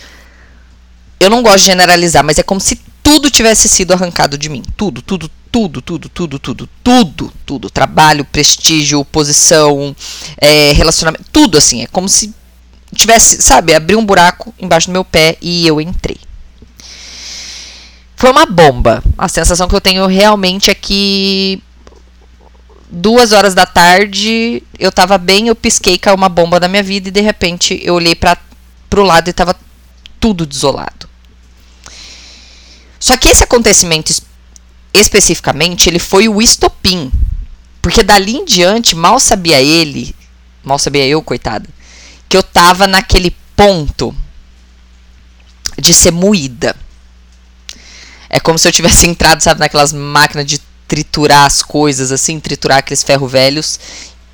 eu 1.19 1.29
não 1.29 1.43
gosto 1.43 1.59
de 1.59 1.65
generalizar, 1.65 2.23
mas 2.23 2.37
é 2.37 2.43
como 2.43 2.61
se 2.61 2.79
tudo 3.03 3.29
tivesse 3.29 3.67
sido 3.67 3.91
arrancado 3.91 4.37
de 4.37 4.47
mim. 4.47 4.63
Tudo, 4.77 5.01
tudo, 5.01 5.29
tudo, 5.51 5.81
tudo, 5.81 6.09
tudo, 6.09 6.39
tudo, 6.39 6.69
tudo, 6.83 7.33
tudo. 7.45 7.69
Trabalho, 7.69 8.25
prestígio, 8.25 9.03
posição, 9.05 9.95
é, 10.37 10.71
relacionamento, 10.71 11.25
tudo 11.31 11.57
assim. 11.57 11.83
É 11.83 11.87
como 11.87 12.07
se 12.07 12.33
tivesse, 12.93 13.41
sabe, 13.41 13.73
abriu 13.73 13.99
um 13.99 14.05
buraco 14.05 14.53
embaixo 14.59 14.87
do 14.87 14.93
meu 14.93 15.05
pé 15.05 15.37
e 15.41 15.67
eu 15.67 15.79
entrei. 15.79 16.17
Foi 18.15 18.31
uma 18.31 18.45
bomba. 18.45 19.03
A 19.17 19.27
sensação 19.27 19.67
que 19.67 19.75
eu 19.75 19.81
tenho 19.81 20.05
realmente 20.05 20.69
é 20.69 20.75
que 20.75 21.61
duas 22.89 23.31
horas 23.31 23.53
da 23.53 23.65
tarde, 23.65 24.63
eu 24.77 24.91
tava 24.91 25.17
bem, 25.17 25.47
eu 25.47 25.55
pisquei, 25.55 25.97
caiu 25.97 26.15
uma 26.15 26.29
bomba 26.29 26.59
na 26.59 26.67
minha 26.67 26.83
vida 26.83 27.07
e 27.07 27.11
de 27.11 27.21
repente 27.21 27.79
eu 27.83 27.95
olhei 27.95 28.15
para 28.15 28.37
pro 28.89 29.03
lado 29.03 29.29
e 29.29 29.33
tava 29.33 29.55
tudo 30.19 30.45
desolado. 30.45 31.07
Só 32.99 33.15
que 33.15 33.29
esse 33.29 33.43
acontecimento 33.43 34.11
especificamente, 34.93 35.89
ele 35.89 35.99
foi 35.99 36.27
o 36.27 36.41
estopim. 36.41 37.11
Porque 37.81 38.03
dali 38.03 38.35
em 38.35 38.45
diante, 38.45 38.95
mal 38.95 39.19
sabia 39.19 39.61
ele, 39.61 40.13
mal 40.63 40.77
sabia 40.77 41.07
eu, 41.07 41.21
coitada, 41.21 41.67
que 42.27 42.35
eu 42.35 42.43
tava 42.43 42.85
naquele 42.85 43.35
ponto 43.55 44.13
de 45.77 45.93
ser 45.93 46.11
moída. 46.11 46.75
É 48.29 48.39
como 48.39 48.59
se 48.59 48.67
eu 48.67 48.71
tivesse 48.71 49.07
entrado, 49.07 49.41
sabe, 49.41 49.59
naquelas 49.59 49.91
máquinas 49.91 50.45
de 50.45 50.59
triturar 50.87 51.45
as 51.45 51.61
coisas, 51.61 52.11
assim, 52.11 52.39
triturar 52.39 52.79
aqueles 52.79 53.03
ferro 53.03 53.27
velhos. 53.27 53.79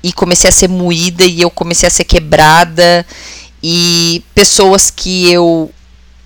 E 0.02 0.12
comecei 0.12 0.48
a 0.48 0.52
ser 0.52 0.68
moída 0.68 1.24
e 1.24 1.40
eu 1.40 1.50
comecei 1.50 1.86
a 1.86 1.90
ser 1.90 2.04
quebrada. 2.04 3.06
E 3.62 4.22
pessoas 4.34 4.90
que 4.90 5.30
eu 5.30 5.72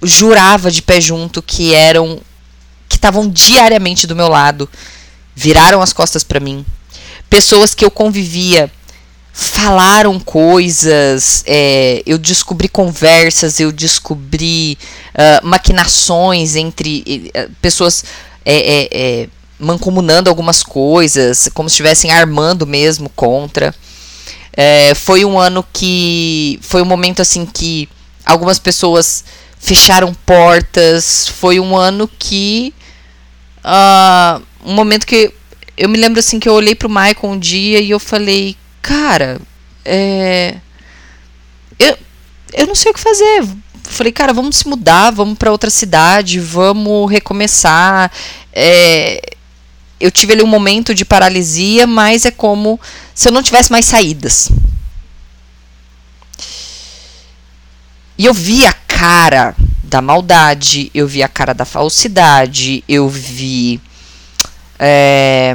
jurava 0.03 0.71
de 0.71 0.83
pé 0.83 1.01
junto 1.01 1.43
que 1.43 1.75
eram. 1.75 2.21
Estavam 3.00 3.26
diariamente 3.26 4.07
do 4.07 4.14
meu 4.14 4.28
lado, 4.28 4.69
viraram 5.35 5.80
as 5.80 5.92
costas 5.92 6.23
para 6.23 6.38
mim. 6.38 6.64
Pessoas 7.30 7.75
que 7.75 7.85
eu 7.85 7.90
convivia 7.90 8.71
falaram 9.33 10.21
coisas, 10.21 11.42
é, 11.47 12.02
eu 12.04 12.19
descobri 12.19 12.69
conversas, 12.69 13.59
eu 13.59 13.73
descobri 13.73 14.76
uh, 15.14 15.47
maquinações 15.47 16.57
entre 16.57 17.30
uh, 17.35 17.50
pessoas 17.62 18.04
é, 18.45 18.88
é, 18.92 19.28
mancomunando 19.59 20.28
algumas 20.28 20.62
coisas, 20.62 21.49
como 21.54 21.71
se 21.71 21.75
estivessem 21.75 22.11
armando 22.11 22.66
mesmo 22.66 23.09
contra. 23.11 23.75
foi 24.97 25.25
um 25.25 25.38
ano 25.38 25.64
que. 25.73 26.59
Foi 26.62 26.83
um 26.83 26.87
momento 26.87 27.23
assim 27.23 27.47
que 27.47 27.88
algumas 28.25 28.59
pessoas 28.59 29.25
fecharam 29.59 30.14
portas. 30.26 31.28
Foi 31.28 31.61
um 31.61 31.76
ano 31.76 32.09
que. 32.19 32.75
Uh, 33.64 34.43
um 34.64 34.75
momento 34.75 35.07
que. 35.07 35.33
Eu 35.76 35.88
me 35.88 35.97
lembro 35.97 36.21
assim 36.21 36.38
que 36.38 36.49
eu 36.49 36.52
olhei 36.52 36.75
pro 36.75 36.88
Michael 36.88 37.17
um 37.23 37.38
dia 37.38 37.81
e 37.81 37.90
eu 37.90 37.99
falei, 37.99 38.57
cara, 38.83 39.40
é. 39.85 40.57
Eu, 41.79 41.97
eu 42.52 42.67
não 42.67 42.75
sei 42.75 42.90
o 42.90 42.95
que 42.95 43.00
fazer. 43.00 43.47
Falei, 43.85 44.12
cara, 44.12 44.33
vamos 44.33 44.57
se 44.57 44.69
mudar, 44.69 45.11
vamos 45.11 45.38
para 45.38 45.50
outra 45.50 45.71
cidade, 45.71 46.38
vamos 46.38 47.11
recomeçar. 47.11 48.12
É, 48.52 49.21
eu 49.99 50.11
tive 50.11 50.33
ali 50.33 50.43
um 50.43 50.47
momento 50.47 50.95
de 50.95 51.05
paralisia, 51.05 51.87
mas 51.87 52.25
é 52.25 52.31
como 52.31 52.79
se 53.14 53.29
eu 53.29 53.33
não 53.33 53.43
tivesse 53.43 53.73
mais 53.73 53.87
saídas. 53.87 54.50
E 58.17 58.26
eu 58.26 58.35
vi 58.35 58.67
a 58.67 58.73
cara 58.73 59.57
da 59.90 60.00
maldade, 60.00 60.88
eu 60.94 61.06
vi 61.06 61.20
a 61.20 61.28
cara 61.28 61.52
da 61.52 61.64
falsidade, 61.64 62.85
eu 62.88 63.09
vi. 63.09 63.80
É, 64.78 65.54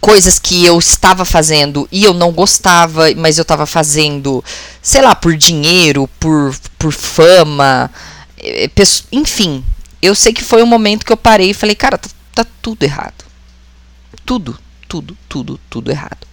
coisas 0.00 0.38
que 0.38 0.64
eu 0.64 0.78
estava 0.78 1.26
fazendo 1.26 1.86
e 1.92 2.02
eu 2.02 2.14
não 2.14 2.32
gostava, 2.32 3.14
mas 3.14 3.36
eu 3.36 3.42
estava 3.42 3.66
fazendo, 3.66 4.42
sei 4.80 5.02
lá, 5.02 5.14
por 5.14 5.36
dinheiro, 5.36 6.08
por, 6.18 6.56
por 6.78 6.90
fama, 6.90 7.90
é, 8.38 8.68
enfim. 9.12 9.62
Eu 10.00 10.14
sei 10.14 10.32
que 10.32 10.42
foi 10.42 10.62
um 10.62 10.66
momento 10.66 11.04
que 11.04 11.12
eu 11.12 11.18
parei 11.18 11.50
e 11.50 11.54
falei, 11.54 11.76
cara, 11.76 11.98
tá, 11.98 12.08
tá 12.34 12.46
tudo 12.62 12.82
errado. 12.82 13.24
Tudo, 14.24 14.58
tudo, 14.88 15.16
tudo, 15.28 15.60
tudo 15.68 15.90
errado. 15.90 16.26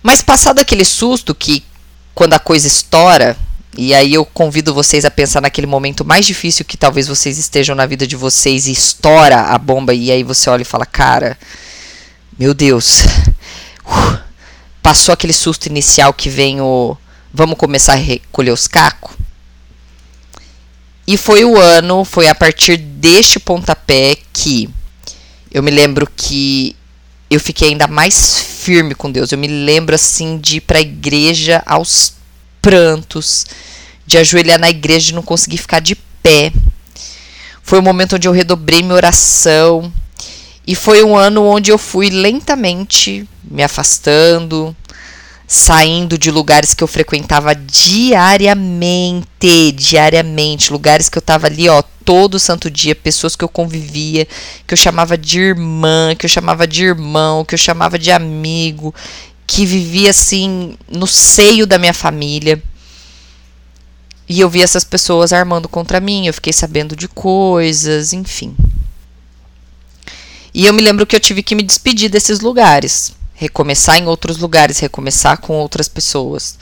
Mas 0.00 0.22
passado 0.22 0.60
aquele 0.60 0.84
susto 0.84 1.34
que 1.34 1.64
quando 2.14 2.34
a 2.34 2.38
coisa 2.38 2.68
estoura, 2.68 3.36
e 3.76 3.94
aí 3.94 4.14
eu 4.14 4.24
convido 4.24 4.72
vocês 4.72 5.04
a 5.04 5.10
pensar 5.10 5.40
naquele 5.40 5.66
momento 5.66 6.04
mais 6.04 6.26
difícil 6.26 6.64
que 6.64 6.76
talvez 6.76 7.08
vocês 7.08 7.38
estejam 7.38 7.74
na 7.74 7.86
vida 7.86 8.06
de 8.06 8.16
vocês 8.16 8.66
e 8.66 8.72
estoura 8.72 9.40
a 9.40 9.58
bomba 9.58 9.92
e 9.92 10.10
aí 10.10 10.22
você 10.22 10.48
olha 10.48 10.62
e 10.62 10.66
fala, 10.66 10.86
cara, 10.86 11.38
meu 12.38 12.54
Deus. 12.54 13.04
Uh, 13.84 14.18
passou 14.82 15.12
aquele 15.12 15.32
susto 15.32 15.66
inicial 15.66 16.12
que 16.12 16.28
vem 16.28 16.60
o 16.60 16.96
vamos 17.32 17.58
começar 17.58 17.94
a 17.94 17.96
recolher 17.96 18.52
os 18.52 18.68
cacos. 18.68 19.16
E 21.06 21.16
foi 21.16 21.44
o 21.44 21.58
ano, 21.58 22.04
foi 22.04 22.28
a 22.28 22.34
partir 22.34 22.76
deste 22.76 23.38
pontapé 23.38 24.16
que 24.32 24.70
eu 25.50 25.62
me 25.62 25.70
lembro 25.70 26.08
que 26.16 26.74
eu 27.28 27.40
fiquei 27.40 27.68
ainda 27.68 27.86
mais 27.86 28.38
firme 28.38 28.94
com 28.94 29.10
Deus. 29.10 29.32
Eu 29.32 29.38
me 29.38 29.48
lembro 29.48 29.94
assim 29.94 30.38
de 30.38 30.56
ir 30.56 30.60
para 30.60 30.78
a 30.78 30.82
igreja 30.82 31.62
aos 31.66 32.14
prantos, 32.64 33.44
de 34.06 34.16
ajoelhar 34.16 34.58
na 34.58 34.70
igreja 34.70 35.12
e 35.12 35.14
não 35.14 35.22
conseguir 35.22 35.58
ficar 35.58 35.80
de 35.80 35.94
pé. 35.94 36.50
Foi 37.62 37.78
o 37.78 37.82
momento 37.82 38.16
onde 38.16 38.26
eu 38.26 38.32
redobrei 38.32 38.82
minha 38.82 38.94
oração. 38.94 39.92
E 40.66 40.74
foi 40.74 41.04
um 41.04 41.14
ano 41.14 41.44
onde 41.44 41.70
eu 41.70 41.76
fui 41.76 42.08
lentamente 42.08 43.28
me 43.44 43.62
afastando, 43.62 44.74
saindo 45.46 46.16
de 46.16 46.30
lugares 46.30 46.72
que 46.72 46.82
eu 46.82 46.88
frequentava 46.88 47.54
diariamente, 47.54 49.26
diariamente, 49.74 50.72
lugares 50.72 51.10
que 51.10 51.18
eu 51.18 51.22
tava 51.22 51.48
ali, 51.48 51.68
ó, 51.68 51.82
todo 52.02 52.38
santo 52.38 52.70
dia, 52.70 52.94
pessoas 52.94 53.36
que 53.36 53.44
eu 53.44 53.48
convivia, 53.48 54.26
que 54.66 54.72
eu 54.72 54.78
chamava 54.78 55.18
de 55.18 55.38
irmã, 55.38 56.14
que 56.18 56.24
eu 56.24 56.30
chamava 56.30 56.66
de 56.66 56.84
irmão, 56.84 57.44
que 57.44 57.54
eu 57.54 57.58
chamava 57.58 57.98
de 57.98 58.10
amigo, 58.10 58.94
que 59.46 59.66
vivia 59.66 60.10
assim 60.10 60.76
no 60.88 61.06
seio 61.06 61.66
da 61.66 61.78
minha 61.78 61.94
família. 61.94 62.62
E 64.28 64.40
eu 64.40 64.48
vi 64.48 64.62
essas 64.62 64.84
pessoas 64.84 65.32
armando 65.32 65.68
contra 65.68 66.00
mim, 66.00 66.26
eu 66.26 66.34
fiquei 66.34 66.52
sabendo 66.52 66.96
de 66.96 67.06
coisas, 67.06 68.12
enfim. 68.12 68.56
E 70.52 70.66
eu 70.66 70.72
me 70.72 70.80
lembro 70.80 71.04
que 71.04 71.14
eu 71.14 71.20
tive 71.20 71.42
que 71.42 71.54
me 71.54 71.62
despedir 71.62 72.08
desses 72.08 72.40
lugares, 72.40 73.12
recomeçar 73.34 73.98
em 73.98 74.06
outros 74.06 74.38
lugares, 74.38 74.78
recomeçar 74.78 75.38
com 75.38 75.54
outras 75.54 75.88
pessoas. 75.88 76.56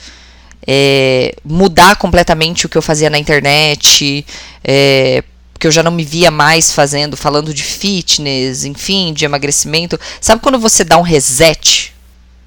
É, 0.67 1.35
mudar 1.45 1.97
completamente 1.97 2.67
o 2.67 2.69
que 2.69 2.79
eu 2.79 2.83
fazia 2.83 3.11
na 3.11 3.19
internet, 3.19 4.25
é, 4.63 5.23
porque 5.53 5.67
eu 5.67 5.73
já 5.73 5.83
não 5.83 5.91
me 5.91 6.05
via 6.05 6.31
mais 6.31 6.73
fazendo, 6.73 7.17
falando 7.17 7.53
de 7.53 7.63
fitness, 7.63 8.65
enfim, 8.65 9.13
de 9.13 9.25
emagrecimento. 9.25 10.01
Sabe 10.21 10.41
quando 10.41 10.59
você 10.59 10.85
dá 10.85 10.97
um 10.99 11.03
reset 11.03 11.92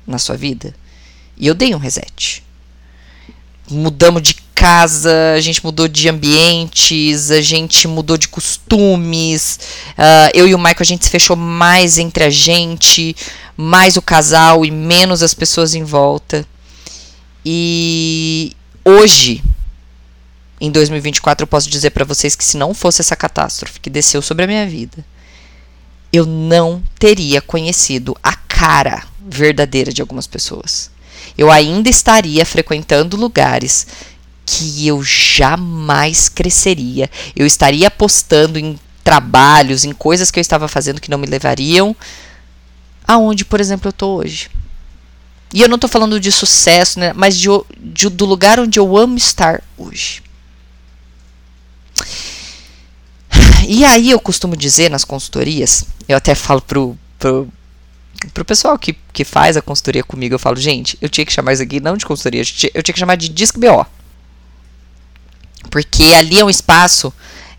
na 0.06 0.18
sua 0.18 0.36
vida? 0.36 0.74
E 1.38 1.48
eu 1.48 1.54
dei 1.54 1.74
um 1.76 1.80
reset. 1.80 2.44
Mudamos 3.70 4.22
de 4.22 4.36
casa, 4.56 5.34
a 5.36 5.42
gente 5.42 5.64
mudou 5.64 5.88
de 5.88 6.08
ambientes, 6.08 7.30
a 7.30 7.42
gente 7.42 7.88
mudou 7.88 8.18
de 8.18 8.28
costumes. 8.28 9.60
Uh, 9.92 10.32
eu 10.34 10.48
e 10.48 10.56
o 10.56 10.58
Michael 10.58 10.78
a 10.80 10.84
gente 10.84 11.06
se 11.06 11.12
fechou 11.12 11.36
mais 11.36 11.98
entre 11.98 12.24
a 12.24 12.30
gente, 12.30 13.16
mais 13.58 13.98
o 13.98 14.02
casal 14.02 14.66
e 14.66 14.72
menos 14.72 15.22
as 15.22 15.34
pessoas 15.34 15.76
em 15.76 15.84
volta. 15.84 16.46
E 17.46 18.56
hoje, 18.84 19.44
em 20.60 20.72
2024, 20.72 21.44
eu 21.44 21.48
posso 21.48 21.70
dizer 21.70 21.92
para 21.92 22.06
vocês 22.06 22.36
que 22.36 22.44
se 22.44 22.58
não 22.58 22.74
fosse 22.74 23.02
essa 23.02 23.16
catástrofe 23.16 23.80
que 23.80 23.90
desceu 23.90 24.22
sobre 24.22 24.46
a 24.46 24.48
minha 24.48 24.66
vida, 24.66 25.06
eu 26.14 26.26
não 26.26 26.82
teria 26.98 27.42
conhecido 27.42 28.16
a 28.24 28.34
cara 28.34 29.04
verdadeira 29.26 29.92
de 29.92 30.02
algumas 30.02 30.28
pessoas. 30.28 30.92
Eu 31.38 31.52
ainda 31.52 31.90
estaria 31.90 32.46
frequentando 32.46 33.18
lugares 33.18 33.88
que 34.46 34.88
eu 34.88 35.02
jamais 35.04 36.30
cresceria. 36.30 37.10
Eu 37.36 37.46
estaria 37.46 37.88
apostando 37.88 38.60
em 38.60 38.80
trabalhos, 39.04 39.84
em 39.84 39.92
coisas 39.92 40.32
que 40.32 40.40
eu 40.40 40.42
estava 40.42 40.68
fazendo 40.68 41.02
que 41.02 41.10
não 41.10 41.18
me 41.18 41.28
levariam 41.28 41.96
aonde, 43.08 43.46
por 43.46 43.62
exemplo, 43.62 43.88
eu 43.88 43.92
estou 43.92 44.18
hoje. 44.18 44.50
E 45.54 45.62
eu 45.62 45.70
não 45.70 45.76
estou 45.76 45.90
falando 45.90 46.20
de 46.20 46.32
sucesso, 46.32 47.00
né, 47.00 47.14
mas 47.14 47.38
de, 47.38 47.48
de, 47.78 48.10
do 48.10 48.26
lugar 48.26 48.60
onde 48.60 48.80
eu 48.80 48.98
amo 48.98 49.18
estar 49.18 49.64
hoje. 49.78 50.24
E 53.68 53.84
aí 53.86 54.12
eu 54.12 54.20
costumo 54.20 54.56
dizer 54.56 54.90
nas 54.90 55.04
consultorias, 55.04 55.86
eu 56.08 56.18
até 56.18 56.36
falo 56.36 56.62
pro, 56.62 56.98
pro, 57.18 57.48
pro 58.34 58.46
pessoal 58.46 58.78
que, 58.78 58.94
que 59.14 59.24
faz 59.24 59.58
a 59.58 59.62
consultoria 59.62 60.04
comigo, 60.04 60.36
eu 60.36 60.40
falo, 60.40 60.56
gente, 60.56 60.98
eu 61.02 61.10
tinha 61.10 61.26
que 61.26 61.34
chamar 61.34 61.54
isso 61.54 61.64
aqui 61.64 61.80
não 61.80 61.98
de 61.98 62.06
consultoria, 62.06 62.42
eu 62.42 62.46
tinha, 62.46 62.72
eu 62.74 62.84
tinha 62.84 62.94
que 62.94 63.00
chamar 63.00 63.16
de 63.16 63.30
Disc 63.30 63.58
BO. 63.58 63.86
Porque 65.70 66.04
ali 66.14 66.40
é 66.40 66.46
um 66.46 66.50
espaço, 66.50 67.14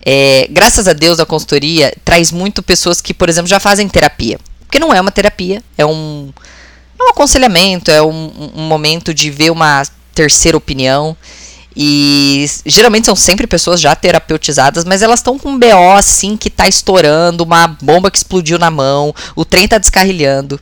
é, 0.05 0.47
graças 0.51 0.87
a 0.87 0.93
Deus, 0.93 1.19
a 1.19 1.27
consultoria 1.27 1.93
traz 2.05 2.31
muito 2.31 2.63
pessoas 2.63 3.01
que, 3.01 3.13
por 3.13 3.29
exemplo, 3.29 3.49
já 3.49 3.59
fazem 3.59 3.89
terapia. 3.89 4.39
Porque 4.61 4.79
não 4.79 4.93
é 4.95 5.01
uma 5.01 5.11
terapia, 5.11 5.63
é 5.77 5.85
um, 5.85 6.33
é 6.99 7.03
um 7.03 7.09
aconselhamento, 7.11 7.91
é 7.91 8.03
um, 8.03 8.53
um 8.55 8.63
momento 8.63 9.13
de 9.13 9.31
ver 9.31 9.51
uma 9.51 9.83
terceira 10.15 10.57
opinião. 10.57 11.17
E 11.77 12.47
geralmente 12.65 13.05
são 13.05 13.15
sempre 13.15 13.47
pessoas 13.47 13.81
já 13.81 13.95
terapeutizadas, 13.95 14.85
mas 14.85 15.03
elas 15.03 15.21
estão 15.21 15.39
com 15.39 15.51
um 15.51 15.59
BO 15.59 15.93
assim 15.95 16.35
que 16.35 16.49
tá 16.49 16.67
estourando, 16.67 17.45
uma 17.45 17.67
bomba 17.67 18.11
que 18.11 18.17
explodiu 18.17 18.59
na 18.59 18.71
mão, 18.71 19.15
o 19.35 19.45
trem 19.45 19.69
tá 19.69 19.77
descarrilhando. 19.77 20.59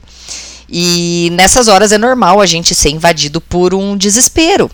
E 0.68 1.28
nessas 1.35 1.68
horas 1.68 1.92
é 1.92 1.99
normal 1.99 2.40
a 2.40 2.47
gente 2.47 2.75
ser 2.75 2.90
invadido 2.90 3.40
por 3.40 3.75
um 3.75 3.97
desespero. 3.97 4.68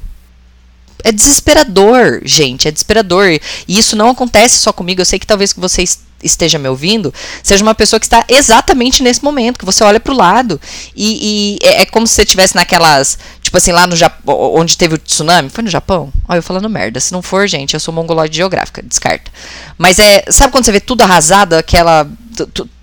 É 1.04 1.12
desesperador, 1.12 2.22
gente, 2.24 2.68
é 2.68 2.70
desesperador. 2.70 3.26
E 3.68 3.78
isso 3.78 3.94
não 3.94 4.08
acontece 4.08 4.56
só 4.58 4.72
comigo. 4.72 5.00
Eu 5.00 5.06
sei 5.06 5.18
que 5.18 5.26
talvez 5.26 5.52
que 5.52 5.60
vocês 5.60 6.00
esteja 6.22 6.58
me 6.58 6.68
ouvindo, 6.68 7.12
seja 7.42 7.62
uma 7.62 7.74
pessoa 7.74 7.98
que 7.98 8.06
está 8.06 8.24
exatamente 8.28 9.02
nesse 9.02 9.24
momento, 9.24 9.58
que 9.58 9.64
você 9.64 9.82
olha 9.82 9.98
para 9.98 10.12
o 10.12 10.16
lado 10.16 10.60
e, 10.94 11.58
e 11.62 11.66
é, 11.66 11.82
é, 11.82 11.86
como 11.86 12.06
se 12.06 12.14
você 12.14 12.22
estivesse 12.22 12.54
naquelas, 12.54 13.18
tipo 13.50 13.58
assim, 13.58 13.72
lá 13.72 13.84
no 13.84 13.96
Japão, 13.96 14.54
onde 14.54 14.78
teve 14.78 14.94
o 14.94 14.98
tsunami, 14.98 15.50
foi 15.50 15.64
no 15.64 15.70
Japão? 15.70 16.12
Olha, 16.28 16.38
eu 16.38 16.42
falando 16.42 16.70
merda, 16.70 17.00
se 17.00 17.10
não 17.10 17.20
for, 17.20 17.48
gente, 17.48 17.74
eu 17.74 17.80
sou 17.80 17.92
mongoloide 17.92 18.36
geográfica, 18.36 18.80
descarta. 18.80 19.28
Mas 19.76 19.98
é, 19.98 20.22
sabe 20.28 20.52
quando 20.52 20.64
você 20.64 20.70
vê 20.70 20.78
tudo 20.78 21.02
arrasado, 21.02 21.54
aquela, 21.54 22.08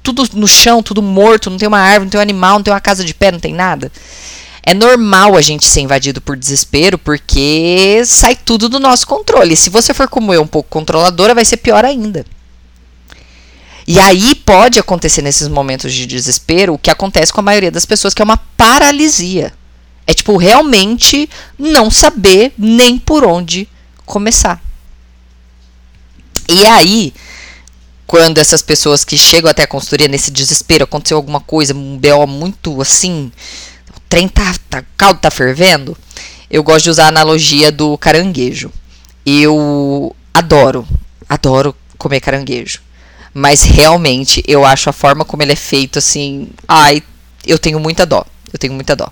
tudo 0.04 0.28
no 0.34 0.46
chão, 0.46 0.84
tudo 0.84 1.02
morto, 1.02 1.50
não 1.50 1.58
tem 1.58 1.70
uma 1.70 1.80
árvore, 1.80 2.04
não 2.04 2.10
tem 2.10 2.20
um 2.20 2.22
animal, 2.22 2.56
não 2.56 2.64
tem 2.64 2.74
uma 2.74 2.82
casa 2.82 3.06
de 3.06 3.14
pé, 3.14 3.32
não 3.32 3.40
tem 3.40 3.54
nada? 3.54 3.90
É 4.62 4.74
normal 4.74 5.38
a 5.38 5.42
gente 5.42 5.66
ser 5.66 5.80
invadido 5.80 6.20
por 6.20 6.36
desespero, 6.36 6.98
porque 6.98 8.02
sai 8.06 8.36
tudo 8.36 8.68
do 8.68 8.78
nosso 8.78 9.08
controle. 9.08 9.56
Se 9.56 9.70
você 9.70 9.94
for 9.94 10.10
como 10.10 10.34
eu, 10.34 10.42
um 10.42 10.48
pouco 10.48 10.70
controladora, 10.70 11.34
vai 11.34 11.46
ser 11.46 11.58
pior 11.58 11.86
ainda. 11.86 12.26
E 13.88 14.02
aí 14.02 14.36
pode 14.36 14.80
acontecer 14.80 15.22
nesses 15.22 15.48
momentos 15.48 15.94
de 15.94 16.06
desespero 16.06 16.74
o 16.74 16.78
que 16.78 16.92
acontece 16.92 17.32
com 17.32 17.40
a 17.40 17.44
maioria 17.44 17.72
das 17.72 17.86
pessoas, 17.86 18.14
que 18.14 18.22
é 18.22 18.26
uma 18.26 18.36
paralisia. 18.36 19.54
É 20.08 20.14
tipo 20.14 20.38
realmente 20.38 21.30
não 21.60 21.92
saber 21.92 22.54
nem 22.58 22.98
por 22.98 23.26
onde 23.26 23.68
começar. 24.06 24.62
E 26.50 26.66
aí, 26.66 27.14
quando 28.08 28.38
essas 28.38 28.62
pessoas 28.62 29.04
que 29.04 29.18
chegam 29.18 29.52
até 29.52 29.64
a 29.64 29.68
consultoria 29.68 30.08
nesse 30.08 30.32
desespero, 30.32 30.86
aconteceu 30.86 31.18
alguma 31.18 31.42
coisa, 31.42 31.76
um 31.76 32.00
BO 32.00 32.26
muito 32.26 32.82
assim, 32.82 33.30
o 33.94 34.00
trem 34.08 34.30
tá, 34.30 34.56
tá, 34.70 34.82
caldo 34.96 35.20
tá 35.20 35.30
fervendo, 35.30 35.96
eu 36.50 36.64
gosto 36.64 36.86
de 36.86 36.90
usar 36.90 37.06
a 37.06 37.10
analogia 37.10 37.70
do 37.70 37.98
caranguejo. 37.98 38.72
Eu 39.26 40.16
adoro, 40.34 40.88
adoro 41.28 41.76
comer 41.98 42.22
caranguejo. 42.22 42.80
Mas 43.34 43.64
realmente, 43.64 44.42
eu 44.48 44.66
acho 44.66 44.90
a 44.90 44.94
forma 44.94 45.26
como 45.26 45.44
ele 45.44 45.52
é 45.52 45.58
feito 45.58 46.00
assim. 46.00 46.48
Ai, 46.66 47.04
eu 47.46 47.60
tenho 47.60 47.80
muita 47.80 48.06
dó. 48.06 48.26
Eu 48.52 48.58
tenho 48.58 48.74
muita 48.74 48.96
dó. 48.96 49.12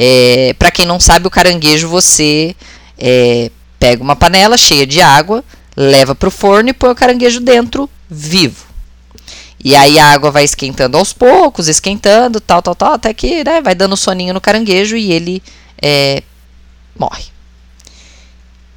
É, 0.00 0.54
para 0.56 0.70
quem 0.70 0.86
não 0.86 1.00
sabe, 1.00 1.26
o 1.26 1.30
caranguejo 1.30 1.88
você 1.88 2.54
é, 2.96 3.50
pega 3.80 4.00
uma 4.00 4.14
panela 4.14 4.56
cheia 4.56 4.86
de 4.86 5.00
água, 5.00 5.44
leva 5.76 6.14
para 6.14 6.28
o 6.28 6.30
forno 6.30 6.68
e 6.68 6.72
põe 6.72 6.90
o 6.90 6.94
caranguejo 6.94 7.40
dentro 7.40 7.90
vivo. 8.08 8.64
E 9.62 9.74
aí 9.74 9.98
a 9.98 10.06
água 10.06 10.30
vai 10.30 10.44
esquentando 10.44 10.96
aos 10.96 11.12
poucos, 11.12 11.66
esquentando, 11.66 12.40
tal, 12.40 12.62
tal, 12.62 12.76
tal, 12.76 12.92
até 12.92 13.12
que 13.12 13.42
né, 13.42 13.60
vai 13.60 13.74
dando 13.74 13.96
soninho 13.96 14.32
no 14.32 14.40
caranguejo 14.40 14.96
e 14.96 15.10
ele 15.10 15.42
é, 15.82 16.22
morre. 16.96 17.24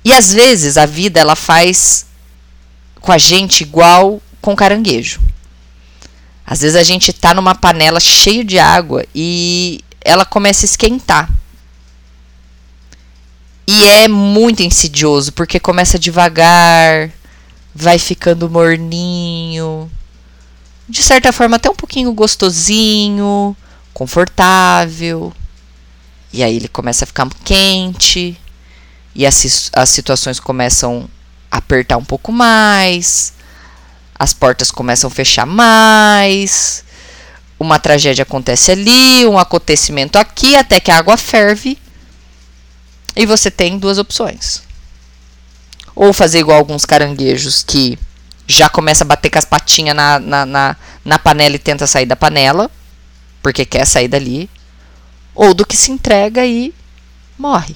E 0.04 0.12
às 0.12 0.34
vezes 0.34 0.76
a 0.76 0.88
vida 0.88 1.20
ela 1.20 1.36
faz 1.36 2.08
com 3.00 3.12
a 3.12 3.20
gente 3.20 3.62
igual 3.62 4.20
com 4.42 4.56
caranguejo. 4.56 5.22
Às 6.44 6.62
vezes 6.62 6.76
a 6.76 6.82
gente 6.82 7.14
tá 7.14 7.36
numa 7.36 7.54
panela 7.54 8.00
cheia 8.00 8.44
de 8.44 8.58
água 8.58 9.06
e 9.14 9.82
ela 10.04 10.26
começa 10.26 10.66
a 10.66 10.68
esquentar. 10.68 11.30
E 13.68 13.84
é 13.86 14.08
muito 14.08 14.64
insidioso, 14.64 15.32
porque 15.32 15.60
começa 15.60 16.00
devagar, 16.00 17.10
vai 17.74 17.98
ficando 17.98 18.50
morninho, 18.50 19.90
de 20.90 21.02
certa 21.02 21.32
forma 21.32 21.56
até 21.56 21.70
um 21.70 21.76
pouquinho 21.76 22.12
gostosinho, 22.12 23.56
confortável. 23.94 25.32
E 26.34 26.44
aí 26.44 26.56
ele 26.56 26.68
começa 26.68 27.06
a 27.06 27.08
ficar 27.08 27.30
quente, 27.46 28.38
e 29.14 29.26
as, 29.26 29.70
as 29.74 29.90
situações 29.90 30.40
começam 30.40 31.10
a 31.50 31.58
apertar 31.58 31.98
um 31.98 32.06
pouco 32.06 32.32
mais, 32.32 33.34
as 34.18 34.34
portas 34.34 34.72
começam 34.72 35.08
a 35.08 35.12
fechar 35.12 35.46
mais, 35.46 36.84
uma 37.62 37.78
tragédia 37.78 38.24
acontece 38.24 38.72
ali, 38.72 39.26
um 39.28 39.38
acontecimento 39.38 40.18
aqui, 40.18 40.56
até 40.56 40.80
que 40.80 40.90
a 40.90 40.98
água 40.98 41.16
ferve. 41.16 41.78
E 43.16 43.24
você 43.26 43.52
tem 43.52 43.78
duas 43.78 44.00
opções. 44.00 44.64
Ou 45.96 46.12
fazer 46.12 46.40
igual 46.40 46.58
alguns 46.58 46.86
caranguejos 46.86 47.64
que 47.64 48.00
já 48.48 48.68
começa 48.68 49.04
a 49.04 49.08
bater 49.08 49.30
com 49.30 49.38
as 49.38 49.46
patinhas 49.46 49.96
na, 49.96 50.18
na, 50.18 50.46
na, 50.46 50.76
na 51.06 51.20
panela 51.20 51.56
e 51.56 51.60
tenta 51.60 51.86
sair 51.86 52.08
da 52.08 52.16
panela, 52.16 52.70
porque 53.44 53.64
quer 53.64 53.86
sair 53.86 54.08
dali. 54.08 54.50
Ou 55.36 55.54
do 55.54 55.64
que 55.64 55.78
se 55.78 55.92
entrega 55.92 56.44
e 56.44 56.74
morre. 57.38 57.76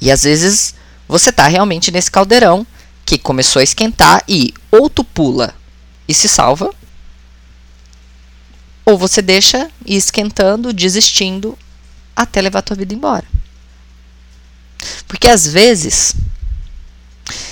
E 0.00 0.10
às 0.10 0.22
vezes 0.22 0.74
você 1.06 1.30
tá 1.30 1.46
realmente 1.46 1.90
nesse 1.90 2.10
caldeirão 2.10 2.66
que 3.04 3.18
começou 3.18 3.60
a 3.60 3.64
esquentar 3.64 4.22
e 4.26 4.54
ou 4.70 4.88
tu 4.88 5.04
pula 5.04 5.54
e 6.06 6.14
se 6.14 6.28
salva, 6.28 6.72
ou 8.88 8.96
você 8.96 9.20
deixa 9.20 9.70
ir 9.84 9.96
esquentando, 9.96 10.72
desistindo, 10.72 11.58
até 12.16 12.40
levar 12.40 12.60
a 12.60 12.62
tua 12.62 12.76
vida 12.76 12.94
embora. 12.94 13.26
Porque 15.06 15.28
às 15.28 15.46
vezes 15.46 16.16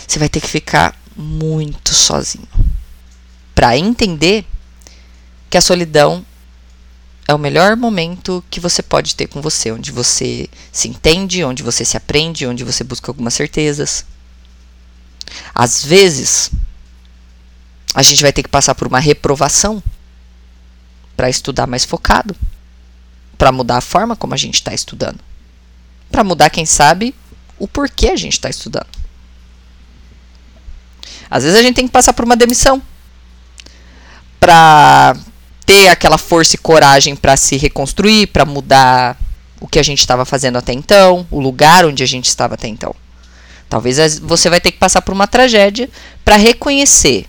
você 0.09 0.18
vai 0.18 0.31
ter 0.31 0.40
que 0.40 0.49
ficar 0.49 0.99
muito 1.14 1.94
sozinho 1.94 2.49
para 3.55 3.77
entender 3.77 4.46
que 5.51 5.59
a 5.59 5.61
solidão 5.61 6.25
é 7.29 7.35
o 7.35 7.38
melhor 7.38 7.77
momento 7.77 8.42
que 8.49 8.59
você 8.59 8.83
pode 8.83 9.14
ter 9.14 9.27
com 9.27 9.42
você, 9.42 9.70
onde 9.70 9.92
você 9.92 10.49
se 10.72 10.88
entende, 10.88 11.44
onde 11.44 11.62
você 11.62 11.85
se 11.85 11.99
aprende, 11.99 12.46
onde 12.46 12.64
você 12.64 12.83
busca 12.83 13.11
algumas 13.11 13.35
certezas. 13.35 14.07
Às 15.55 15.85
vezes, 15.85 16.51
a 17.92 18.03
gente 18.03 18.22
vai 18.22 18.33
ter 18.33 18.42
que 18.42 18.49
passar 18.49 18.75
por 18.75 18.88
uma 18.88 19.01
reprovação 19.01 19.83
para 21.17 21.31
estudar 21.31 21.67
mais 21.67 21.85
focado, 21.85 22.37
para 23.39 23.53
mudar 23.53 23.79
a 23.79 23.81
forma 23.81 24.17
como 24.17 24.35
a 24.35 24.37
gente 24.37 24.55
está 24.55 24.75
estudando, 24.75 25.19
para 26.11 26.23
mudar, 26.23 26.51
quem 26.51 26.67
sabe, 26.67 27.15
o 27.59 27.67
porquê 27.67 28.09
a 28.09 28.17
gente 28.17 28.35
está 28.35 28.49
estudando. 28.49 28.87
Às 31.31 31.45
vezes 31.45 31.59
a 31.59 31.63
gente 31.63 31.77
tem 31.77 31.87
que 31.87 31.93
passar 31.93 32.13
por 32.13 32.25
uma 32.25 32.37
demissão 32.37 32.81
para 34.39 35.17
ter 35.65 35.89
aquela 35.89 36.19
força 36.19 36.55
e 36.55 36.59
coragem 36.59 37.17
para 37.17 37.37
se 37.37 37.57
reconstruir, 37.57 38.29
para 38.29 38.45
mudar 38.45 39.19
o 39.61 39.67
que 39.67 39.79
a 39.79 39.83
gente 39.83 39.99
estava 39.99 40.25
fazendo 40.25 40.59
até 40.59 40.73
então, 40.73 41.27
o 41.31 41.41
lugar 41.41 41.85
onde 41.85 42.03
a 42.03 42.07
gente 42.07 42.27
estava 42.27 42.55
até 42.55 42.69
então. 42.69 42.95
Talvez 43.69 44.19
você 44.21 44.49
vai 44.49 44.61
ter 44.61 44.71
que 44.71 44.79
passar 44.79 45.03
por 45.03 45.13
uma 45.13 45.27
tragédia 45.27 45.91
para 46.25 46.37
reconhecer 46.37 47.27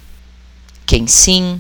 quem 0.86 1.08
sim, 1.08 1.60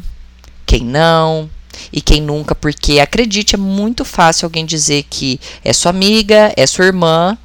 quem 0.65 0.81
não 0.81 1.49
e 1.91 2.01
quem 2.01 2.21
nunca, 2.21 2.55
porque 2.55 2.99
acredite, 2.99 3.55
é 3.55 3.57
muito 3.57 4.03
fácil 4.05 4.45
alguém 4.45 4.65
dizer 4.65 5.05
que 5.09 5.39
é 5.63 5.73
sua 5.73 5.91
amiga, 5.91 6.53
é 6.55 6.65
sua 6.67 6.85
irmã, 6.85 7.37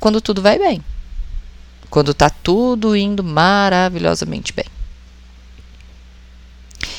quando 0.00 0.20
tudo 0.20 0.42
vai 0.42 0.58
bem. 0.58 0.84
Quando 1.88 2.12
tá 2.12 2.28
tudo 2.28 2.96
indo 2.96 3.22
maravilhosamente 3.22 4.52
bem. 4.52 4.66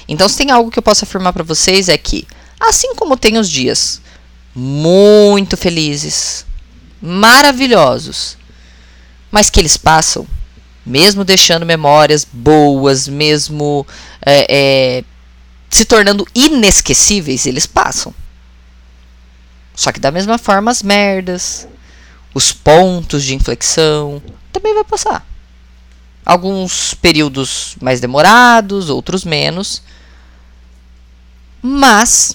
Então, 0.07 0.29
se 0.29 0.37
tem 0.37 0.51
algo 0.51 0.71
que 0.71 0.79
eu 0.79 0.83
posso 0.83 1.03
afirmar 1.03 1.33
para 1.33 1.43
vocês 1.43 1.89
é 1.89 1.97
que, 1.97 2.27
assim 2.59 2.93
como 2.95 3.17
tem 3.17 3.37
os 3.37 3.49
dias 3.49 4.01
muito 4.55 5.57
felizes, 5.57 6.45
maravilhosos, 7.01 8.37
mas 9.31 9.49
que 9.49 9.59
eles 9.59 9.75
passam, 9.75 10.25
mesmo 10.85 11.25
deixando 11.25 11.65
memórias 11.65 12.25
boas, 12.31 13.07
mesmo 13.07 13.85
é, 14.25 14.45
é, 14.49 15.03
se 15.75 15.83
tornando 15.83 16.25
inesquecíveis, 16.33 17.45
eles 17.45 17.65
passam. 17.65 18.15
Só 19.75 19.91
que 19.91 19.99
da 19.99 20.09
mesma 20.09 20.37
forma 20.37 20.71
as 20.71 20.81
merdas, 20.81 21.67
os 22.33 22.53
pontos 22.53 23.25
de 23.25 23.35
inflexão, 23.35 24.23
também 24.53 24.73
vai 24.73 24.85
passar. 24.85 25.27
Alguns 26.25 26.93
períodos 26.93 27.75
mais 27.81 27.99
demorados, 27.99 28.89
outros 28.89 29.25
menos. 29.25 29.81
Mas 31.61 32.33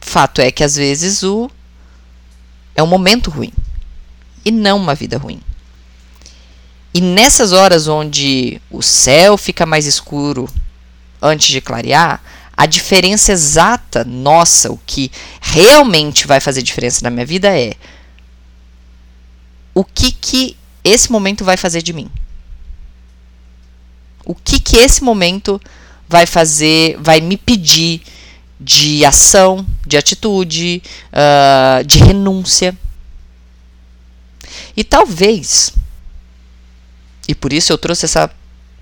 fato 0.00 0.40
é 0.40 0.50
que 0.50 0.64
às 0.64 0.74
vezes 0.74 1.22
o 1.22 1.50
é 2.74 2.82
um 2.82 2.86
momento 2.86 3.28
ruim 3.28 3.52
e 4.42 4.50
não 4.50 4.78
uma 4.78 4.94
vida 4.94 5.18
ruim. 5.18 5.42
E 6.94 7.00
nessas 7.02 7.52
horas 7.52 7.88
onde 7.88 8.58
o 8.70 8.82
céu 8.82 9.36
fica 9.36 9.66
mais 9.66 9.84
escuro 9.84 10.48
antes 11.20 11.48
de 11.48 11.60
clarear, 11.60 12.22
a 12.56 12.66
diferença 12.66 13.32
exata 13.32 14.04
nossa, 14.04 14.70
o 14.70 14.78
que 14.84 15.12
realmente 15.40 16.26
vai 16.26 16.40
fazer 16.40 16.62
diferença 16.62 17.00
na 17.02 17.10
minha 17.10 17.24
vida 17.24 17.48
é 17.56 17.74
o 19.78 19.84
que 19.84 20.10
que 20.10 20.56
esse 20.82 21.12
momento 21.12 21.44
vai 21.44 21.56
fazer 21.56 21.82
de 21.82 21.92
mim? 21.92 22.10
O 24.24 24.34
que 24.34 24.58
que 24.58 24.76
esse 24.76 25.04
momento 25.04 25.60
vai 26.08 26.26
fazer, 26.26 26.96
vai 26.98 27.20
me 27.20 27.36
pedir 27.36 28.02
de 28.58 29.04
ação, 29.04 29.64
de 29.86 29.96
atitude, 29.96 30.82
uh, 31.12 31.84
de 31.84 31.98
renúncia. 31.98 32.76
E 34.76 34.82
talvez, 34.82 35.72
e 37.28 37.34
por 37.34 37.52
isso 37.52 37.72
eu 37.72 37.78
trouxe 37.78 38.04
essa 38.04 38.28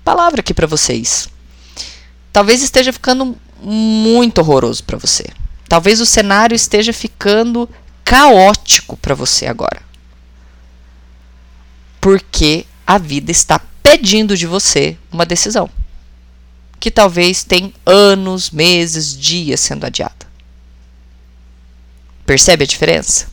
palavra 0.03 0.39
aqui 0.39 0.53
para 0.53 0.65
vocês, 0.65 1.29
talvez 2.31 2.61
esteja 2.61 2.93
ficando 2.93 3.37
muito 3.61 4.39
horroroso 4.39 4.83
para 4.83 4.97
você. 4.97 5.25
Talvez 5.67 5.99
o 5.99 6.05
cenário 6.05 6.55
esteja 6.55 6.93
ficando 6.93 7.69
caótico 8.03 8.95
para 8.97 9.15
você 9.15 9.47
agora. 9.47 9.81
Porque 11.99 12.65
a 12.85 12.97
vida 12.97 13.31
está 13.31 13.59
pedindo 13.83 14.37
de 14.37 14.45
você 14.47 14.97
uma 15.11 15.25
decisão 15.25 15.69
que 16.79 16.91
talvez 16.91 17.43
tem 17.43 17.73
anos, 17.85 18.51
meses, 18.51 19.17
dias 19.17 19.59
sendo 19.59 19.85
adiada. 19.85 20.27
Percebe 22.25 22.63
a 22.63 22.67
diferença? 22.67 23.27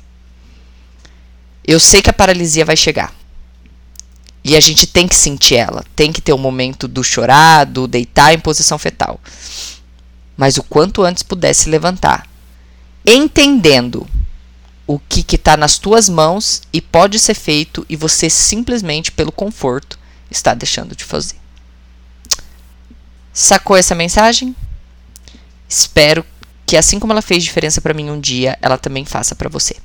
Eu 1.66 1.78
sei 1.78 2.00
que 2.00 2.11
a 2.11 2.12
paralisia 2.12 2.64
vai 2.64 2.76
chegar. 2.76 3.12
E 4.44 4.54
a 4.54 4.61
gente 4.61 4.87
tem 4.87 5.09
que 5.09 5.16
sentir 5.16 5.54
ela. 5.54 5.83
Tem 5.96 6.12
que 6.12 6.20
ter 6.20 6.33
o 6.33 6.37
um 6.37 6.38
momento 6.38 6.87
do 6.87 7.02
chorar, 7.02 7.64
do 7.64 7.88
deitar 7.88 8.35
em 8.35 8.38
posição 8.38 8.78
fetal. 8.78 9.18
Mas 10.37 10.59
o 10.59 10.62
quanto 10.62 11.02
antes 11.02 11.22
pudesse 11.22 11.70
levantar. 11.70 12.28
Entendendo 13.07 14.07
o 14.87 14.98
que 14.98 15.24
está 15.35 15.57
nas 15.57 15.78
tuas 15.78 16.11
mãos 16.11 16.61
e 16.72 16.80
pode 16.80 17.18
ser 17.18 17.35
feito 17.35 17.87
e 17.88 17.96
você 17.96 18.28
simplesmente, 18.28 19.11
pelo 19.11 19.33
conforto, 19.33 19.98
está 20.30 20.52
deixando 20.52 20.94
de 20.94 21.04
fazer. 21.04 21.37
Sacou 23.33 23.76
essa 23.76 23.94
mensagem? 23.94 24.54
Espero 25.66 26.24
que 26.66 26.76
assim 26.76 27.00
como 27.00 27.12
ela 27.12 27.22
fez 27.22 27.42
diferença 27.42 27.80
para 27.80 27.94
mim 27.94 28.11
um 28.11 28.20
dia, 28.20 28.59
ela 28.61 28.76
também 28.76 29.04
faça 29.04 29.35
para 29.35 29.48
você. 29.48 29.76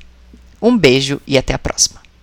Um 0.62 0.78
beijo 0.78 1.22
e 1.26 1.38
até 1.38 1.54
a 1.54 1.60
próxima. 1.60 2.02